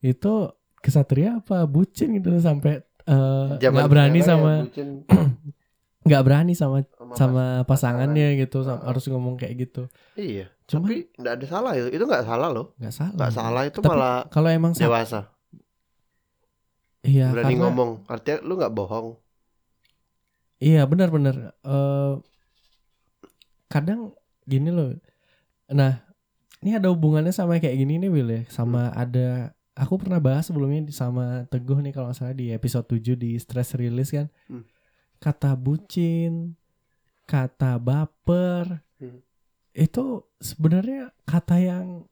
[0.00, 0.32] Itu
[0.76, 4.88] kesatria apa bucin gitu sampai eh, nggak berani sekarang sama ya, bucin
[6.06, 8.88] nggak berani sama sama sama pas- pasangannya gitu sam- Heeh.
[8.88, 9.82] harus ngomong kayak gitu.
[10.14, 13.12] iya Cuma tapi nggak ada salah itu itu nggak salah loh nggak salah.
[13.12, 15.20] nggak salah itu Tapi malah Kalau emang sa- dewasa
[17.06, 19.08] iya berani karena ngomong artinya lu nggak bohong
[20.60, 21.56] Iya benar-benar.
[21.64, 22.14] Eh
[23.72, 24.12] kadang
[24.44, 24.92] gini loh.
[25.72, 26.04] Nah,
[26.60, 28.42] ini ada hubungannya sama kayak gini nih Will ya.
[28.52, 33.40] Sama ada aku pernah bahas sebelumnya sama Teguh nih kalau salah di episode 7 di
[33.40, 34.28] stress release kan.
[34.52, 34.68] Hmm.
[35.16, 36.52] Kata bucin,
[37.24, 38.84] kata baper.
[39.00, 39.24] Hmm.
[39.72, 42.04] Itu sebenarnya kata yang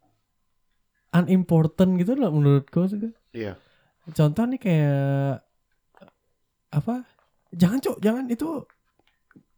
[1.12, 2.88] unimportant gitu loh menurutku.
[3.36, 3.60] iya
[4.08, 5.44] Contoh nih kayak
[6.70, 7.04] apa?
[7.50, 8.64] Jangan cuk, jangan itu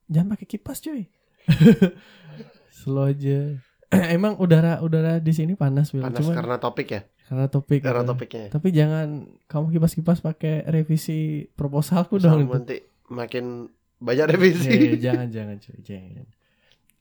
[0.06, 1.06] jangan pakai kipas cuy.
[2.82, 3.58] Slow aja.
[4.14, 7.78] Emang udara udara di sini panas Will, panas cuman karena topik ya karena topik.
[7.82, 8.10] karena gitu.
[8.10, 9.06] topiknya Tapi jangan
[9.46, 12.50] kamu kipas-kipas pakai revisi proposalku Sama dong.
[12.50, 16.26] nanti makin banyak Ya, revisi ya, jangan jangan cuy, jangan.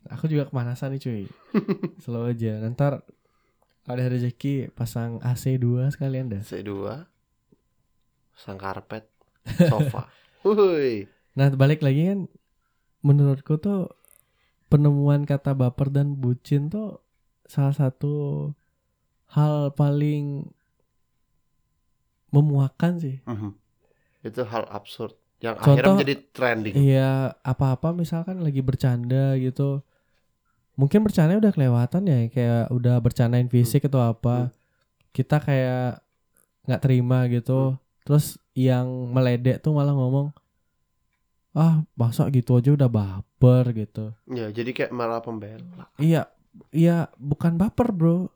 [0.10, 1.24] Aku juga kemanasan nih cuy.
[2.06, 2.58] Slow aja.
[2.62, 2.82] Nanti
[3.90, 6.42] ada rezeki pasang AC 2 sekalian dah.
[6.42, 6.74] C2
[8.40, 9.04] sang karpet
[9.62, 10.08] sofa
[10.48, 11.04] Wuih.
[11.36, 12.20] Nah balik lagi kan
[13.02, 13.92] menurutku tuh
[14.68, 17.04] penemuan kata baper dan bucin tuh
[17.44, 18.48] salah satu
[19.28, 20.48] hal paling
[22.30, 23.18] memuakan sih.
[23.26, 23.52] Mhm.
[24.20, 29.80] itu hal absurd yang Contoh- akhirnya menjadi trending Iya apa-apa misalkan lagi bercanda gitu.
[30.76, 34.52] Mungkin bercanda udah kelewatan ya kayak udah bercandain fisik atau apa.
[35.12, 36.04] Kita kayak
[36.68, 37.80] nggak terima gitu.
[38.10, 40.34] Terus yang meledek tuh malah ngomong
[41.54, 44.14] ah masa gitu aja udah baper gitu.
[44.30, 46.30] ya jadi kayak malah pembela Iya,
[46.74, 48.30] iya bukan baper bro.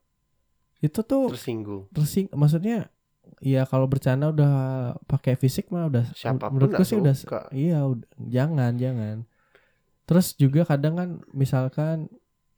[0.83, 2.93] Itu tuh tersinggung tersing, maksudnya
[3.43, 4.53] Iya kalau bercanda udah
[5.03, 7.47] pakai fisik mah udah Siapa pun menurutku sih udah suka.
[7.51, 9.27] iya udah, jangan jangan
[10.07, 12.11] Terus juga kadang kan misalkan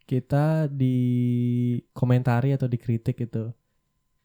[0.06, 0.97] kita di
[1.93, 3.54] komentari atau dikritik gitu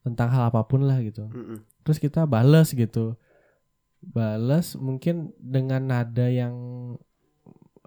[0.04, 1.28] tentang hal apa pun lah gitu.
[1.32, 1.60] Mm-mm.
[1.82, 3.16] Terus kita bales gitu.
[4.00, 6.54] Bales mungkin dengan nada yang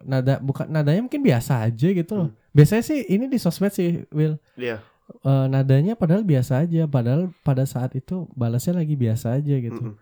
[0.03, 2.29] nada bukan nadanya mungkin biasa aja gitu loh.
[2.53, 4.83] Biasanya sih ini di sosmed sih Will Iya.
[5.23, 9.93] Eh, nadanya padahal biasa aja padahal pada saat itu balasnya lagi biasa aja gitu.
[9.93, 9.99] Mm-mm.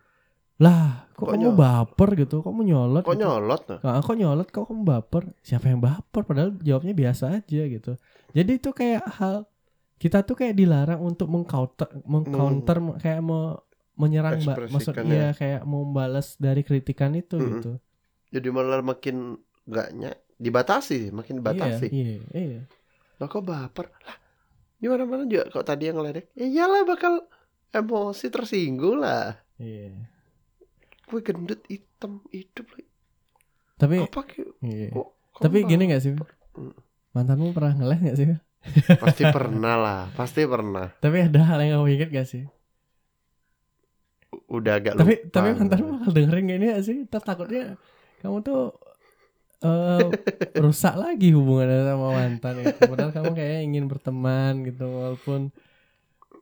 [0.62, 1.58] Lah, kok, Kok kamu nyolot?
[1.58, 2.36] baper gitu?
[2.45, 3.01] Kok mau nyolot?
[3.01, 3.25] Kok gitu?
[3.25, 3.80] nyolot nah?
[3.82, 5.23] Nah, kok nyolot kok kamu baper?
[5.41, 6.21] Siapa yang baper?
[6.21, 7.97] Padahal jawabnya biasa aja gitu.
[8.38, 9.49] Jadi itu kayak hal
[9.97, 13.58] kita tuh kayak dilarang untuk mengcounter mengcounter kayak mau
[13.95, 17.49] menyerang mbak maksud Ekspresikan iya kayak mau membalas dari kritikan itu Mm-mm.
[17.60, 17.71] gitu.
[18.32, 19.36] Jadi malah makin
[19.67, 21.88] enggaknya dibatasi, makin dibatasi.
[21.91, 22.62] Iya, iya, iya.
[23.19, 23.91] Lah kok baper?
[23.91, 24.17] Lah,
[24.80, 26.32] gimana mana juga kok tadi yang ngeledek?
[26.34, 27.27] Ya iyalah bakal
[27.69, 29.38] emosi tersinggung lah.
[29.60, 29.93] Iya.
[31.06, 32.88] Gue gendut hitam hidup lagi.
[33.75, 34.89] Tapi Kok pakai iya.
[34.93, 35.93] kok, kok Tapi gini baper?
[35.97, 36.12] gak sih?
[36.56, 36.73] Mm.
[37.12, 38.25] Mantanmu pernah ngeles gak sih?
[38.95, 40.88] Pasti pernah lah, pasti pernah.
[41.04, 42.43] Tapi ada hal yang kamu inget gak sih?
[44.52, 45.32] Udah agak tapi lupa.
[45.32, 46.98] tapi mantanmu bakal dengerin gini gak sih?
[47.08, 47.80] Ntar takutnya
[48.20, 48.64] kamu tuh
[49.62, 50.10] eh
[50.60, 52.80] rusak lagi hubungannya sama mantan itu.
[52.84, 55.56] Padahal kamu kayak ingin berteman gitu walaupun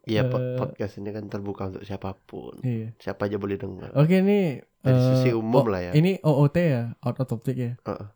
[0.10, 2.58] Iya, eh, podcast ini kan terbuka untuk siapa pun.
[2.66, 2.98] iya.
[2.98, 3.94] Siapa aja boleh dengar.
[3.94, 5.92] Oke ini Dari eh, sisi umum oh, lah ya.
[5.94, 7.74] Ini OOT ya, out of topic ya.
[7.86, 8.08] Heeh.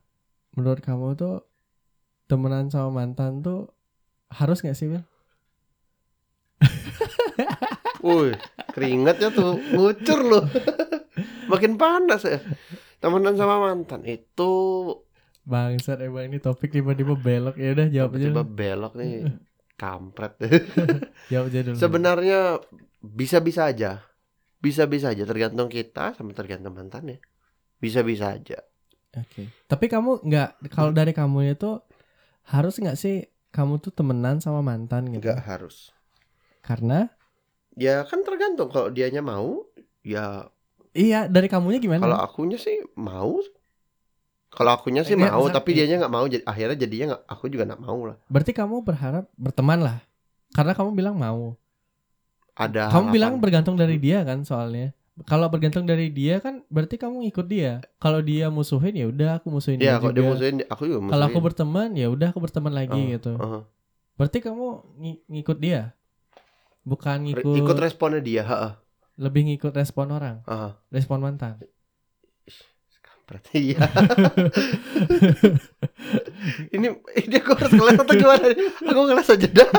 [0.57, 1.45] Menurut kamu tuh
[2.25, 3.69] temenan sama mantan tuh
[4.33, 5.05] harus gak sih, Wil?
[8.03, 8.35] Wih,
[8.73, 10.45] keringatnya tuh ngucur loh.
[11.51, 12.41] Makin panas ya.
[12.97, 14.51] Temenan sama mantan itu
[15.43, 18.31] Bangsat emang ini topik tiba-tiba belok ya udah jawab aja.
[18.31, 18.55] tiba dulu.
[18.55, 19.11] belok nih
[19.81, 20.33] kampret.
[21.31, 21.75] Jawab aja dulu.
[21.75, 22.39] Sebenarnya
[23.03, 24.07] bisa-bisa aja.
[24.63, 27.19] Bisa-bisa aja tergantung kita sama tergantung mantannya.
[27.83, 28.63] Bisa-bisa aja.
[29.19, 29.51] Oke.
[29.67, 31.83] Tapi kamu nggak kalau dari kamu itu
[32.47, 35.27] harus nggak sih kamu tuh temenan sama mantan gitu?
[35.27, 35.91] Enggak harus.
[36.63, 37.11] Karena
[37.73, 39.65] Ya kan tergantung kalau dianya mau
[40.01, 40.45] ya
[40.91, 42.01] iya dari kamunya gimana?
[42.01, 43.41] kalau akunya sih mau.
[44.49, 47.43] Kalau akunya sih Enggak, mau misal- tapi dianya nggak mau jadi akhirnya jadinya nggak aku
[47.49, 48.17] juga nggak mau lah.
[48.27, 49.97] Berarti kamu berharap berteman lah.
[50.51, 51.57] Karena kamu bilang mau.
[52.53, 53.41] Ada kamu bilang harapan.
[53.41, 54.93] bergantung dari dia kan soalnya.
[55.25, 57.81] Kalau bergantung dari dia kan berarti kamu ikut dia.
[57.97, 60.29] Kalau dia musuhin ya udah aku musuhin dia Iya, kalau dia juga.
[60.31, 61.11] musuhin aku juga musuhin.
[61.11, 63.33] Kalau aku berteman ya udah aku berteman lagi Oh, gitu.
[63.33, 63.61] Heeh.
[64.13, 65.97] Berarti kamu ng- ngikut dia.
[66.83, 68.71] Bukan ngikut, ikut responnya dia, heeh.
[69.15, 70.71] lebih ngikut respon orang, Heeh.
[70.89, 71.61] respon mantan.
[73.23, 73.79] Berarti iya.
[76.69, 78.45] ini ini aku harus ngeles atau gimana?
[78.83, 79.71] Aku ngeles aja dah.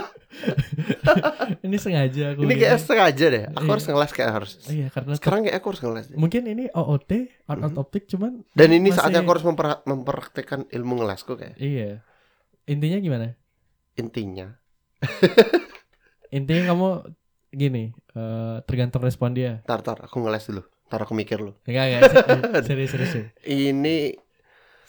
[1.61, 2.41] ini sengaja aku.
[2.41, 3.45] Ini kayak sengaja deh.
[3.51, 3.71] Aku Iya.
[3.71, 4.53] harus ngeles kayak harus.
[4.67, 6.07] Iya karena Sekarang kayak aku harus ngeles.
[6.09, 6.17] deh.
[6.17, 7.11] mungkin ini OOT
[7.45, 11.55] out of topic cuman Dan ini masih- saatnya aku harus memper- mempraktekkan ilmu ngelesku kayak
[11.57, 12.01] iya.
[12.65, 13.37] Intinya gimana?
[13.95, 14.57] intinya.
[16.35, 16.89] Intinya kamu
[17.55, 19.63] gini, eh, tergantung respon dia.
[19.63, 20.63] Tar tar aku ngeles dulu.
[20.91, 21.55] Tar aku mikir lu.
[21.63, 23.31] Enggak enggak se- serius serius serius.
[23.47, 23.97] Ini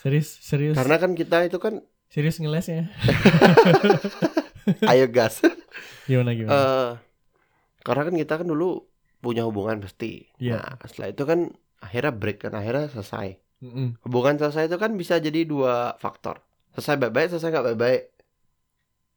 [0.01, 2.89] serius serius karena kan kita itu kan serius ngelesnya.
[4.91, 5.45] ayo gas.
[6.09, 6.53] Gimana gimana?
[6.53, 6.89] Eh
[7.85, 8.89] karena kan kita kan dulu
[9.21, 10.25] punya hubungan pasti.
[10.41, 10.57] Iya.
[10.57, 11.39] Nah, setelah itu kan
[11.81, 13.37] akhirnya break kan akhirnya selesai.
[13.61, 14.01] Mm-mm.
[14.01, 16.41] Hubungan selesai itu kan bisa jadi dua faktor.
[16.73, 18.01] Selesai baik-baik, selesai nggak baik-baik.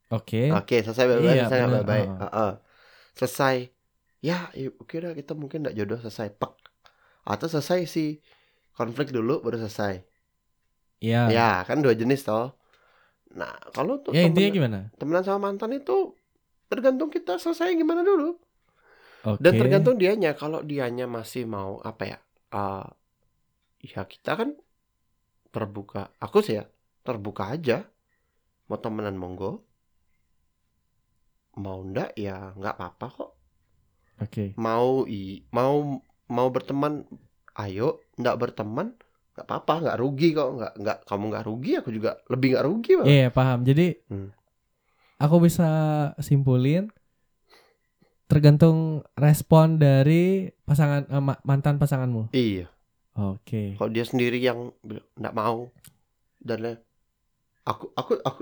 [0.09, 0.49] Oke.
[0.49, 1.73] Oke, selesai baik-baik, Iya, selesai bener.
[1.77, 2.07] baik-baik.
[2.09, 2.17] Oh.
[2.25, 2.51] Heeh.
[3.13, 3.55] Selesai.
[4.19, 4.37] Ya,
[4.81, 6.53] oke dah kita mungkin nggak jodoh selesai pek.
[7.23, 8.05] Atau selesai si
[8.73, 10.01] konflik dulu baru selesai.
[10.99, 11.29] Iya.
[11.31, 12.57] Ya, kan dua jenis toh.
[13.37, 14.79] Nah, kalau tuh Ya intinya temenan, gimana?
[14.97, 16.17] temenan sama mantan itu
[16.67, 18.35] tergantung kita selesai gimana dulu.
[19.23, 19.39] Oke.
[19.39, 20.33] Dan tergantung dianya.
[20.33, 22.17] Kalau dianya masih mau apa ya?
[22.49, 22.85] eh
[23.85, 24.49] ya kita kan
[25.53, 26.09] terbuka.
[26.19, 26.65] Aku sih ya
[27.05, 27.85] terbuka aja.
[28.67, 29.68] Mau temenan monggo.
[31.59, 33.31] Mau ndak ya nggak apa-apa kok.
[34.23, 34.55] Oke.
[34.55, 35.99] Mau i mau
[36.31, 37.03] mau berteman
[37.59, 38.95] ayo, ndak berteman
[39.35, 42.91] nggak apa-apa, nggak rugi kok, nggak nggak kamu nggak rugi, aku juga lebih nggak rugi
[42.95, 43.07] Bang.
[43.07, 43.59] Iya paham.
[43.67, 44.29] Jadi Hmm.
[45.19, 45.67] aku bisa
[46.23, 46.87] simpulin
[48.29, 52.29] tergantung respon dari pasangan eh, ma- mantan pasanganmu.
[52.31, 52.69] Iya.
[53.19, 53.75] Oke.
[53.75, 54.71] Kalau dia sendiri yang
[55.17, 55.67] nggak mau
[56.39, 56.79] dan
[57.67, 58.41] aku aku aku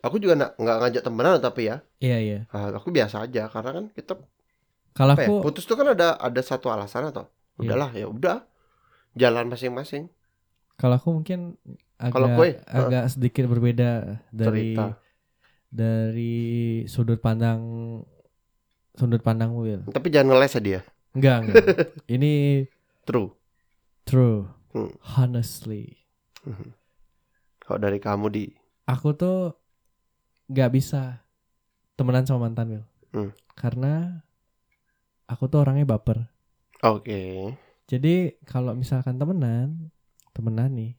[0.00, 2.38] aku juga nggak nggak ngajak temenan tapi ya Iya iya.
[2.50, 4.14] ah, aku biasa aja karena kan kita
[4.92, 7.26] Kalau ya, aku putus tuh kan ada ada satu alasan atau
[7.58, 7.74] Iya.
[7.74, 8.38] udahlah ya udah
[9.14, 10.06] jalan masing-masing
[10.78, 11.58] kalau aku mungkin
[11.98, 14.94] agak Kalau gue, agak sedikit berbeda dari cerita
[15.68, 16.36] dari
[16.86, 17.60] sudut pandang
[18.94, 19.82] sudut pandang Will.
[19.90, 21.64] tapi jangan ngeles ya dia Enggak, enggak.
[22.14, 22.32] Ini
[23.02, 23.32] true
[24.04, 24.46] true.
[24.70, 24.92] Hmm.
[25.02, 25.98] Honestly.
[27.58, 28.44] Kalau dari kamu di
[28.84, 29.52] aku tuh
[30.48, 31.20] nggak bisa
[31.94, 33.32] temenan sama mantan Will Hmm.
[33.52, 34.20] karena
[35.24, 36.28] aku tuh orangnya baper
[36.80, 37.52] Oke.
[37.84, 39.88] jadi kalau misalkan temenan
[40.30, 40.92] temenan nih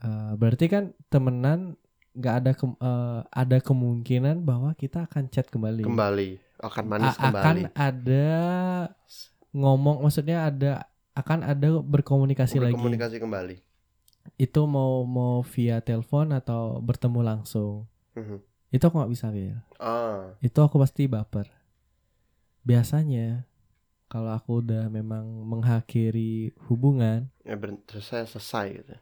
[0.00, 1.76] eh, berarti kan temenan
[2.12, 6.30] nggak ada ke- eh, ada kemungkinan bahwa kita akan chat kembali Kembali
[6.60, 7.62] akan manis A- akan kembali.
[7.72, 8.30] ada
[9.50, 13.56] ngomong maksudnya ada akan ada berkomunikasi lagi Berkomunikasi kembali.
[14.34, 17.84] itu mau mau via telepon atau bertemu langsung
[18.16, 18.42] Mhm.
[18.74, 21.46] itu aku nggak bisa Will Ah, itu aku pasti baper.
[22.62, 23.46] Biasanya
[24.12, 28.94] kalau aku udah memang mengakhiri hubungan, ya ber- selesai selesai gitu.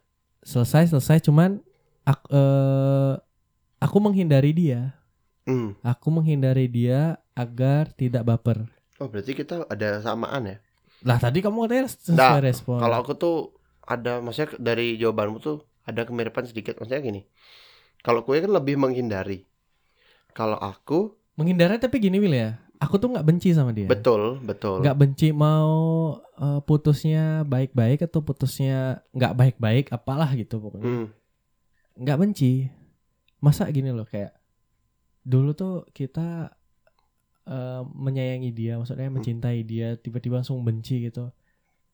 [0.44, 1.60] selesai selesai cuman
[2.08, 3.14] aku, eh,
[3.82, 4.96] aku menghindari dia.
[5.46, 5.70] Hmm.
[5.84, 8.68] Aku menghindari dia agar tidak baper.
[9.00, 10.56] Oh berarti kita ada samaan ya?
[11.08, 12.78] Lah tadi kamu katanya sesuai Nggak, respon.
[12.82, 13.34] Kalau aku tuh
[13.94, 15.56] ada maksudnya dari jawabanmu tuh
[15.88, 16.74] ada kemiripan sedikit.
[16.78, 17.20] Maksudnya gini.
[18.00, 19.44] Kalau kue kan lebih menghindari.
[20.30, 22.56] Kalau aku menghindari tapi gini Will ya.
[22.80, 23.84] Aku tuh nggak benci sama dia.
[23.84, 24.80] betul betul.
[24.80, 25.76] Nggak benci mau
[26.16, 30.84] eh, putusnya baik-baik atau putusnya nggak baik-baik apalah gitu pokoknya.
[30.86, 31.06] Hmm.
[31.92, 32.72] nggak benci
[33.38, 34.32] masa gini loh kayak
[35.20, 36.48] dulu tuh kita
[37.44, 39.20] eh, menyayangi dia maksudnya Hmm.
[39.20, 41.28] mencintai dia tiba-tiba langsung benci gitu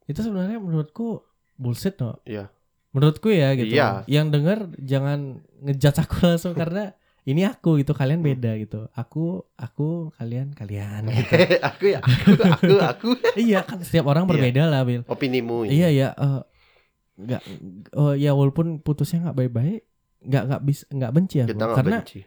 [0.07, 1.26] itu sebenarnya menurutku
[1.57, 2.46] bullshit no Iya.
[2.97, 4.09] Menurutku ya gitu Iya.
[4.09, 5.18] yang denger jangan
[5.59, 8.28] ngejudge aku langsung karena ini aku gitu kalian Hmm.
[8.30, 11.34] beda gitu aku aku kalian kalian gitu.
[11.61, 13.09] aku ya aku aku aku.
[13.44, 14.30] iya kan setiap orang Iya.
[14.32, 15.66] berbeda lah Bil Opinimu.
[15.66, 16.40] iya ya eh,
[17.16, 17.42] nggak
[17.94, 19.80] oh ya walaupun putusnya nggak baik-baik
[20.22, 22.20] nggak nggak bisa nggak benci nggak karena benci.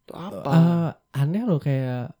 [0.00, 0.50] Itu apa?
[0.50, 2.16] Eh, aneh loh kayak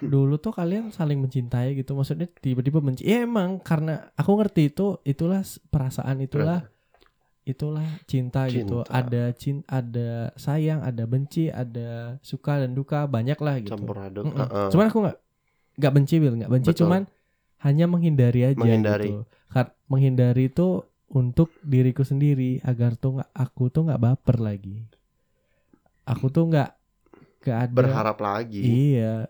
[0.00, 5.02] dulu tuh kalian saling mencintai gitu maksudnya tiba-tiba benci ya emang karena aku ngerti itu
[5.02, 6.62] itulah perasaan itulah
[7.44, 8.94] itulah cinta, gitu Cinta.
[8.94, 14.24] ada cin ada sayang ada benci ada suka dan duka banyak lah gitu Campur aduk.
[14.24, 14.38] Mm-mm.
[14.40, 14.68] Heeh.
[14.72, 15.18] cuman aku nggak
[15.76, 16.80] nggak benci Bil nggak benci Betul.
[16.86, 17.02] cuman
[17.60, 19.10] hanya menghindari aja Menghindari.
[19.12, 24.86] gitu Kar- menghindari itu untuk diriku sendiri agar tuh nggak aku tuh nggak baper lagi
[26.04, 26.70] aku tuh nggak
[27.44, 28.62] nggak ada Berharap lagi.
[28.96, 29.28] Iya.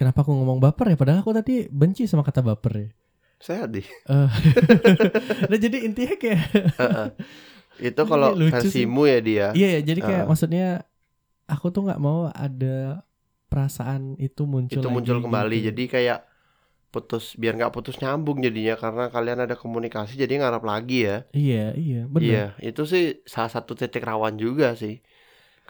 [0.00, 0.96] Kenapa aku ngomong baper ya?
[0.96, 2.88] Padahal aku tadi benci sama kata baper ya.
[3.36, 3.84] Saya deh.
[5.48, 6.40] Nah jadi intinya kayak.
[7.76, 8.48] Itu kalau sih.
[8.48, 9.46] versimu ya dia.
[9.52, 10.28] iya ya, jadi kayak Ah.
[10.28, 10.66] maksudnya
[11.46, 13.04] aku tuh nggak mau ada
[13.46, 15.66] perasaan itu muncul itu lagi muncul kembali gitu.
[15.68, 16.20] jadi kayak
[16.88, 21.74] putus biar nggak putus nyambung jadinya karena kalian ada komunikasi jadi ngarap lagi ya iya
[21.74, 25.02] iya benar iya itu sih salah satu titik rawan juga sih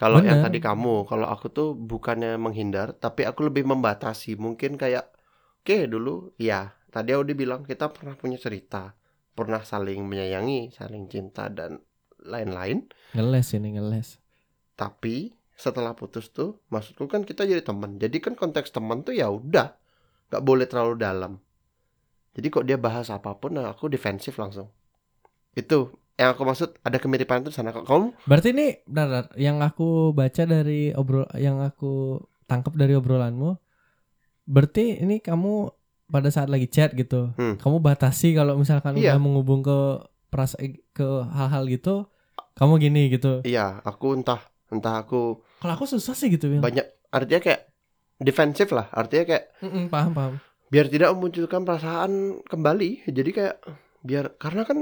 [0.01, 4.32] kalau yang tadi kamu kalau aku tuh bukannya menghindar tapi aku lebih membatasi.
[4.40, 5.12] Mungkin kayak
[5.61, 6.32] oke dulu.
[6.40, 8.96] Ya tadi Audi bilang kita pernah punya cerita
[9.36, 11.84] pernah saling menyayangi saling cinta dan
[12.24, 12.88] lain-lain.
[13.12, 14.16] Ngeles ini ngeles.
[14.72, 18.01] Tapi setelah putus tuh maksudku kan kita jadi teman.
[18.01, 19.76] Jadi kan konteks teman tuh ya udah
[20.32, 21.36] nggak boleh terlalu dalam.
[22.32, 24.72] Jadi kok dia bahas apa pun nah aku defensif langsung.
[25.53, 29.27] Itu yang aku maksud ada kemiripan itu sana kok kamu berarti ini bentar, bentar.
[29.35, 33.57] yang aku baca dari obrol yang aku tangkap dari obrolanmu
[34.45, 35.73] berarti ini kamu
[36.07, 37.57] pada saat lagi chat gitu Hmm.
[37.57, 39.14] kamu batasi kalau misalkan Iya.
[39.14, 39.79] udah menghubung ke
[40.27, 40.59] perasa
[40.93, 42.05] ke hal-hal gitu
[42.53, 46.61] kamu gini gitu iya aku entah entah aku kalau aku susah sih gitu Wil.
[46.61, 47.62] banyak artinya kayak
[48.18, 50.35] defensif lah artinya kayak Mm-mm, paham paham
[50.68, 52.12] biar tidak memunculkan perasaan
[52.45, 53.57] kembali jadi kayak
[54.03, 54.79] biar karena kan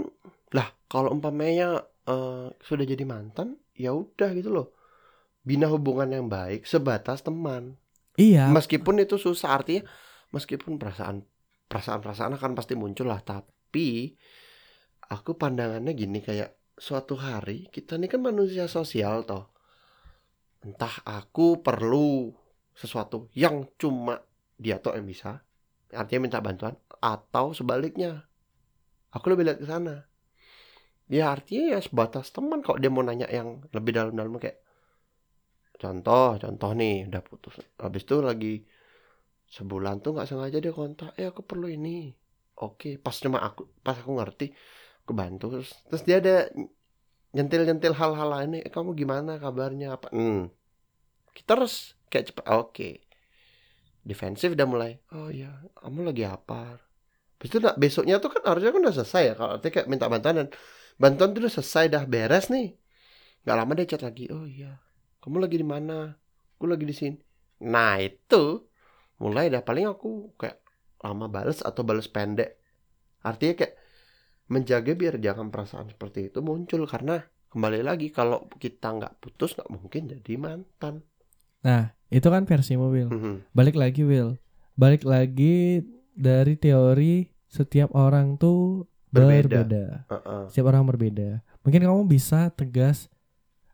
[0.88, 4.72] kalau umpamanya eh, sudah jadi mantan ya udah gitu loh.
[5.44, 7.76] Bina hubungan yang baik sebatas teman.
[8.18, 8.50] Iya.
[8.50, 9.86] Meskipun itu susah artinya
[10.34, 11.24] meskipun perasaan
[11.68, 14.16] perasaan perasaan akan pasti muncul lah tapi
[15.08, 19.52] aku pandangannya gini kayak suatu hari kita ini kan manusia sosial toh.
[20.64, 22.32] Entah aku perlu
[22.74, 24.18] sesuatu yang cuma
[24.58, 25.44] dia toh yang bisa
[25.94, 28.26] artinya minta bantuan atau sebaliknya.
[29.14, 30.07] Aku lebih lihat ke sana
[31.08, 34.60] ya artinya ya sebatas teman kalau dia mau nanya yang lebih dalam-dalam kayak
[35.80, 37.56] contoh contoh nih udah putus.
[37.80, 38.54] Habis itu lagi
[39.48, 42.12] sebulan tuh nggak sengaja dia kontak eh aku perlu ini.
[42.60, 44.52] Oke pas cuma aku pas aku ngerti
[45.06, 45.56] aku bantu.
[45.56, 46.36] Terus, terus dia ada
[47.32, 49.96] nyentil nyentil hal-hal lain eh, kamu gimana kabarnya?
[49.96, 50.52] Apa hmm.
[51.32, 52.90] kita harus kayak cepet oke.
[54.04, 56.76] Defensif udah mulai oh ya kamu lagi apa?
[57.38, 60.36] Habis itu besoknya tuh kan harusnya kan udah selesai ya kalau artinya kayak minta bantuan
[60.42, 60.48] dan
[60.98, 62.74] bantuan tuh udah selesai dah beres nih.
[63.46, 64.76] Nggak lama dia chat lagi oh iya
[65.28, 66.16] kamu lagi di mana?
[66.56, 67.20] Aku lagi di sini.
[67.68, 68.64] Nah itu
[69.20, 69.60] mulai dah.
[69.60, 70.56] Paling aku kayak
[71.04, 72.56] lama bales atau bales pendek.
[73.20, 73.74] Artinya kayak
[74.48, 76.88] menjaga biar jangan perasaan seperti itu muncul.
[76.88, 77.20] Karena
[77.52, 81.04] kembali lagi kalau kita nggak putus nggak mungkin jadi mantan.
[81.60, 83.12] Nah, itu kan versi mobil.
[83.12, 83.52] Mhm.
[83.52, 84.40] Balik lagi Will.
[84.80, 85.84] Balik lagi
[86.16, 89.64] dari teori setiap orang tuh Berbeda.
[89.64, 89.84] berbeda.
[90.06, 90.42] Heeh.
[90.48, 91.28] Setiap orang berbeda.
[91.60, 93.08] Mungkin kamu bisa tegas.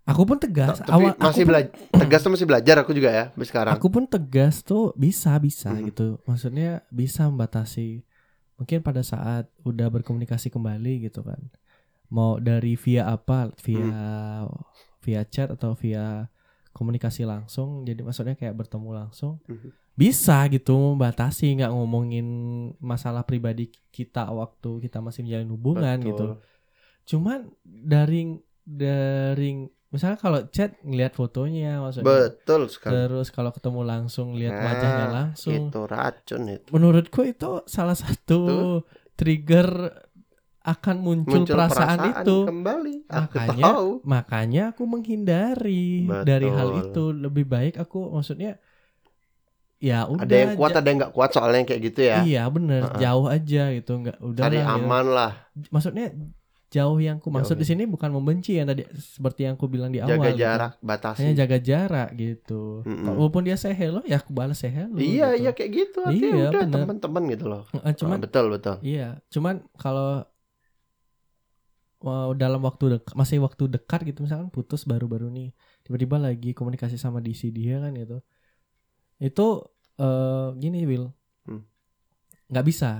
[0.04, 0.78] Aku pun tegas.
[0.78, 3.72] Ta- tapi Awal aku masih belajar tegas tuh masih belajar aku juga ya sampai sekarang
[3.72, 5.82] Aku pun tegas tuh bisa bisa Mhm.
[5.88, 6.06] gitu.
[6.22, 8.04] Maksudnya bisa membatasi.
[8.54, 11.40] Mungkin pada saat udah berkomunikasi kembali gitu kan.
[12.06, 13.48] Mau dari via apa?
[13.58, 14.44] Via
[15.00, 16.28] via chat atau via
[16.70, 17.82] komunikasi langsung.
[17.82, 19.40] Jadi maksudnya kayak bertemu langsung.
[19.46, 19.72] Mhm.
[19.94, 22.26] Bisa gitu membatasi nggak ngomongin
[22.78, 26.08] masalah pribadi kita waktu kita masih menjalin hubungan Betul.
[26.10, 26.24] gitu.
[27.06, 34.34] Cuman daring daring misalnya kalau chat ngelihat fotonya maksudnya betul sekali Terus kalau ketemu langsung
[34.34, 35.54] lihat Nah, wajahnya langsung.
[35.54, 38.40] itu racun itu Menurutku itu salah satu
[39.14, 39.94] trigger
[40.64, 42.36] akan muncul, muncul perasaan, itu.
[42.42, 46.24] kembali aku Makanya- tahu Makanya aku menghindari Betul.
[46.24, 47.04] dari hal itu.
[47.12, 48.58] Lebih baik aku maksudnya
[49.78, 52.80] ya udah ada yang kuat ada yang nggak kuat soalnya kayak gitu ya Iya bener
[52.84, 53.00] Heeh.
[53.00, 54.76] jauh aja gitu nggak udah cari lah, gitu.
[54.80, 55.32] aman lah
[55.68, 56.06] Maksudnya
[56.68, 57.62] jauh yang ku maksud Jauh.
[57.62, 60.10] di sini bukan membenci yang tadi seperti yang aku bilang di awal.
[60.10, 60.40] jaga gitu.
[60.40, 62.62] jarak Hanya batasi jaga jarak gitu.
[62.82, 63.06] Mm-mm.
[63.08, 64.96] Walaupun dia say hello ya aku balas say hello.
[64.96, 65.40] iya gitu.
[65.40, 69.54] iya kayak gitu artinya Iya, udah teman-teman gitu loh cuman Ah, betul betul Iya, cuman
[69.74, 70.26] kalau
[72.00, 76.96] wow, dalam waktu dekat masih waktu dekat gitu misalkan putus baru-baru nih tiba-tiba lagi komunikasi
[76.96, 78.20] sama DC dia kan gitu
[79.24, 79.46] itu
[79.96, 81.08] eh gini Will
[81.44, 81.64] Hmm.
[82.52, 82.92] nggak bisa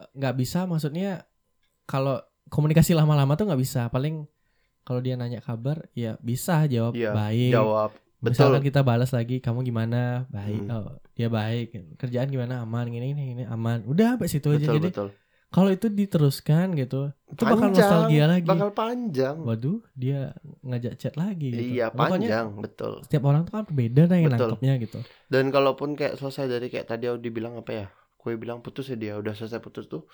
[0.00, 1.26] Eh, nggak bisa maksudnya
[1.84, 4.24] kalau komunikasi lama-lama tuh nggak bisa paling
[4.80, 7.90] kalau dia nanya kabar ya bisa jawab Iya, baik jawab
[8.20, 10.28] betul Misalkan kita balas lagi, kamu gimana?
[10.28, 10.60] Baik.
[10.68, 10.72] Hmm.
[10.76, 11.96] Oh, dia baik.
[11.96, 12.60] Kerjaan gimana?
[12.60, 12.92] Aman.
[12.92, 13.80] Gini gini, gini aman.
[13.88, 14.60] Udah sampai situ aja.
[14.60, 15.08] betul Jadi betul
[15.50, 18.46] kalau itu diteruskan gitu, itu bakal nostalgia lagi.
[18.46, 20.30] bakal panjang Waduh, dia
[20.62, 21.74] ngajak chat lagi gitu.
[21.74, 24.30] iya Pokoknya panjang betul Setiap orang tuh kan yang Betul.
[24.30, 24.98] nangkepnya gitu.
[25.26, 28.96] dan kalaupun kayak selesai dari kayak tadi Audi bilang apa ya kue bilang putus ya
[29.00, 30.06] dia udah selesai putus tuh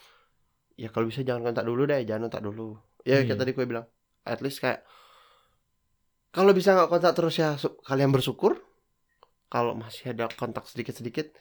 [0.81, 3.41] ya kalau bisa jangan kontak dulu deh jangan kontak dulu ya kayak Iya.
[3.41, 3.85] tadi kue bilang
[4.25, 4.81] at least kayak
[6.33, 8.57] kalau bisa nggak kontak terus ya kalian bersyukur
[9.47, 11.33] kalau masih ada kontak sedikit-sedikit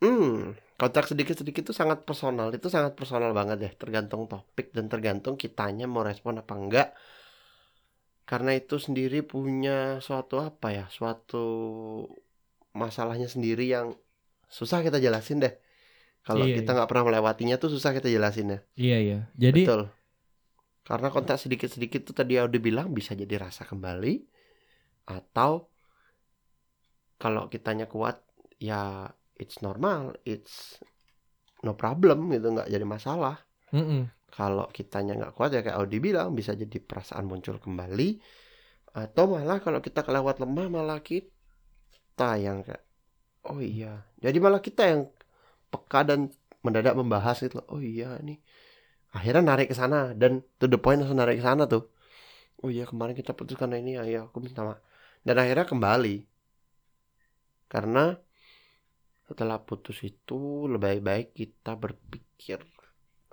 [0.00, 2.50] hmm kontak sedikit-sedikit itu sangat personal.
[2.50, 6.88] Itu sangat personal banget ya tergantung topik dan tergantung kitanya mau respon apa enggak.
[8.26, 10.84] Karena itu sendiri punya suatu apa ya?
[10.90, 11.44] Suatu
[12.74, 13.94] masalahnya sendiri yang
[14.50, 15.54] susah kita jelasin deh.
[16.22, 16.76] Kalau Iya, kita iya.
[16.78, 19.18] nggak pernah melewatinya tuh susah kita jelasin ya Iya iya.
[19.34, 19.82] Jadi betul.
[20.82, 24.22] Karena kontak sedikit-sedikit tuh tadi udah bilang bisa jadi rasa kembali
[25.06, 25.70] atau
[27.22, 28.18] kalau kitanya kuat
[28.58, 29.10] ya
[29.42, 30.78] it's normal it's
[31.66, 33.42] no problem gitu nggak jadi masalah
[33.74, 34.06] mm-mm.
[34.30, 38.22] kalau kitanya nggak kuat ya kayak Audi bilang bisa jadi perasaan muncul kembali
[38.92, 42.84] atau malah kalau kita kelewat lemah malah kita yang kayak
[43.50, 45.02] oh iya jadi malah kita yang
[45.72, 46.30] peka dan
[46.62, 47.66] mendadak membahas gitu loh.
[47.74, 48.38] oh iya nih
[49.12, 51.90] akhirnya narik ke sana dan to the point langsung narik ke sana tuh
[52.62, 54.80] oh iya kemarin kita putus karena ini ya, ya aku minta maaf
[55.26, 56.16] dan akhirnya kembali
[57.72, 58.20] karena
[59.32, 62.60] setelah putus itu lebih baik kita berpikir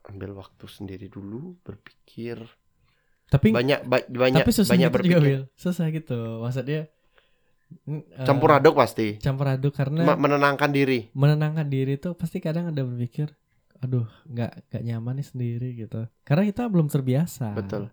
[0.08, 2.40] ambil waktu sendiri dulu berpikir.
[3.28, 5.22] Tapi banyak ba- banyak tapi banyak gitu juga, berpikir.
[5.22, 5.44] Will.
[5.54, 6.40] Susah gitu.
[6.40, 6.88] Maksudnya
[7.86, 9.20] eh, campur aduk pasti.
[9.20, 11.12] campur aduk karena Ma- menenangkan diri.
[11.14, 13.30] menenangkan diri tuh pasti kadang ada berpikir
[13.80, 16.08] aduh nggak nggak nyaman nih sendiri gitu.
[16.24, 17.54] Karena kita belum terbiasa.
[17.54, 17.92] Betul.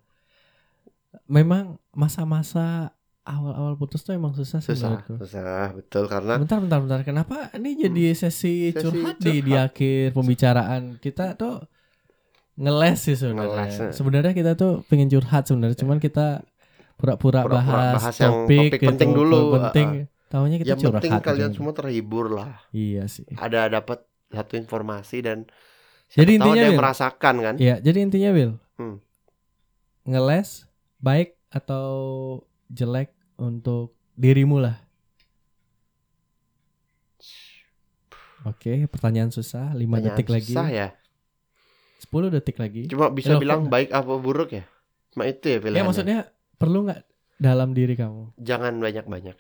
[1.27, 2.96] Memang masa-masa
[3.27, 5.15] awal-awal putus tuh emang susah sih susah menurutku.
[5.19, 9.75] susah betul karena bentar bentar bentar kenapa ini jadi sesi, Sesi curhat di di curhat.
[9.75, 11.67] akhir pembicaraan kita tuh
[12.57, 13.89] ngeles sih sebenarnya ya.
[13.91, 16.47] sebenarnya kita tuh pengen curhat sebenarnya cuman kita
[16.97, 19.89] pura-pura bahas, bahas yang topik, topik gitu, penting dulu, penting
[20.31, 25.23] tahunya kita yang curhat penting kalian semua terhibur lah iya sih ada dapat satu informasi
[25.23, 25.47] dan
[26.07, 28.55] Jadi intinya, ada yang merasakan kan Iya, jadi intinya Will.
[28.79, 29.03] Hmm.
[30.07, 30.71] Ngeles
[31.03, 31.87] baik atau
[32.71, 34.77] jelek untuk dirimu lah.
[38.45, 40.55] Oke, pertanyaan susah, 5 Pertanyaan detik lagi.
[40.55, 40.89] susah ya
[41.99, 42.87] 10 detik lagi.
[42.87, 44.69] cuma bisa Relevan bilang baik apa buruk ya
[45.11, 46.19] cuma itu ya Ya pilihannya maksudnya
[46.55, 47.03] perlu nggak
[47.37, 48.37] dalam diri kamu?
[48.39, 49.35] jangan banyak-banyak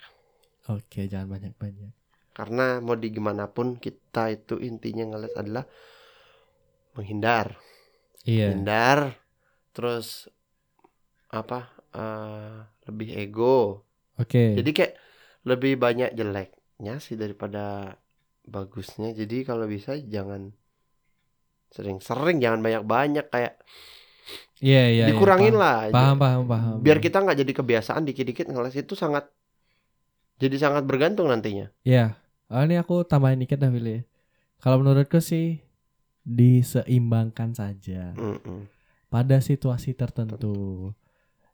[0.67, 1.93] Oke, jangan banyak-banyak.
[2.33, 5.65] karena mau di gimana pun kita itu intinya ngeliat adalah
[6.93, 7.61] menghindar
[8.25, 8.51] Iya.
[8.51, 9.15] hindar
[9.71, 10.27] terus
[11.29, 13.86] apa eh, lebih ego
[14.17, 14.57] Oke.
[14.57, 14.95] jadi kayak
[15.47, 17.97] lebih banyak jeleknya sih daripada
[18.47, 20.55] bagusnya jadi kalau bisa jangan
[21.77, 23.55] Sering-sering jangan banyak-banyak kayak
[24.57, 25.05] Iya iya.
[25.05, 25.61] iya, dikurangin paham.
[25.61, 25.77] lah.
[25.93, 26.77] Paham paham paham.
[26.81, 29.29] Biar kita nggak jadi kebiasaan dikit-dikit ngeles itu sangat
[30.41, 31.69] jadi sangat bergantung nantinya.
[31.85, 32.17] Iya.
[32.49, 34.09] Oh, ini aku tambahin dikit dah Willy.
[34.57, 35.61] Kalau menurutku sih
[36.25, 38.65] diseimbangkan saja Mm-mm.
[39.13, 40.91] pada situasi tertentu.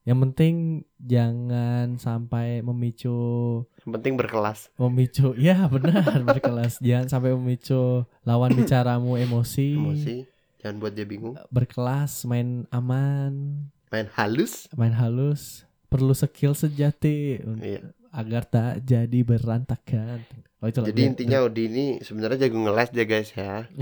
[0.02, 0.54] Yang penting
[0.98, 4.68] jangan sampai memicu Yang penting berkelas.
[4.74, 10.16] memicu ya benar berkelas jangan sampai memicu lawan bicaramu emosi, Emosi.
[10.58, 11.34] Jangan buat dia bingung.
[11.48, 14.66] berkelas main aman Main halus.
[14.72, 17.92] main halus perlu skill sejati Iya.
[18.10, 20.18] agar tak jadi berantakan
[20.58, 23.68] oh itu Jadi intinya Odi ini sebenarnya jago ngeles ya guys ya.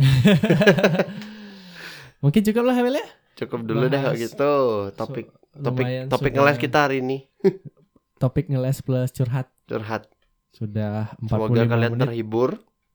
[2.20, 3.06] mungkin cukup lah Hamil ya
[3.36, 4.20] Cukup dulu dah Bahas.
[4.20, 4.52] gitu.
[4.92, 7.18] Topik topik lumayan topik ngeles kita hari ini.
[8.22, 10.06] topik ngeles plus curhat Curhat.
[10.50, 12.50] sudah 45 Semoga kalian menit terhibur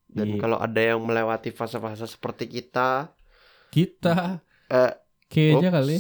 [0.08, 0.40] dan Iya.
[0.40, 3.12] kalau ada yang melewati fase-fase seperti kita,
[3.70, 4.94] kita Eh,
[5.28, 5.98] kayaknya kali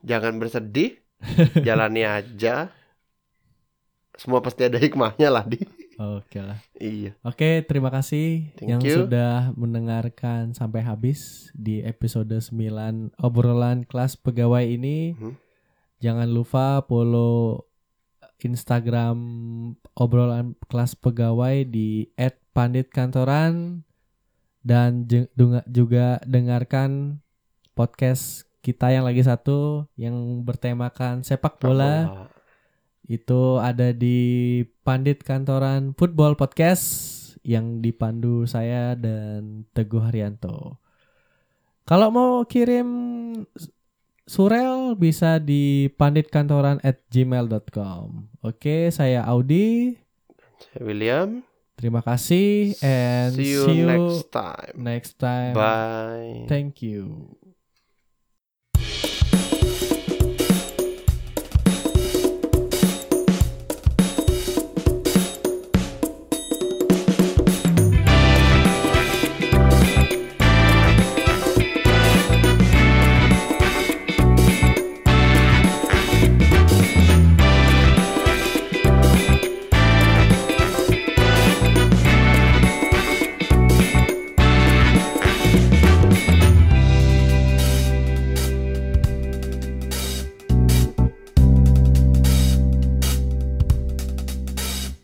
[0.00, 0.96] jangan bersedih,
[1.66, 2.70] jalani aja.
[4.12, 5.60] Semua pasti ada hikmahnya lah di.
[5.96, 7.16] oke lah Iya.
[7.20, 8.96] Oke, terima kasih Thank yang you.
[9.02, 15.12] sudah mendengarkan sampai habis di episode 9 obrolan kelas pegawai ini.
[15.14, 15.45] Mhm.
[16.00, 17.66] Jangan lupa follow
[18.44, 19.16] Instagram
[19.96, 22.12] obrolan kelas pegawai di
[22.52, 23.82] @panditkantoran
[24.60, 25.08] dan
[25.70, 27.22] juga dengarkan
[27.72, 32.26] podcast kita yang lagi satu yang bertemakan sepak bola
[33.06, 36.84] itu ada di Pandit Kantoran Football Podcast
[37.46, 40.82] yang dipandu saya dan Teguh Haryanto.
[41.86, 42.88] Kalau mau kirim
[44.26, 48.26] surel bisa di panditkantoran at gmail.com.
[48.42, 49.94] Oke, saya Audi.
[50.58, 51.28] Saya William.
[51.76, 54.74] Terima kasih and See you next time.
[54.80, 55.52] next time.
[55.52, 56.48] Bye.
[56.48, 57.36] Thank you.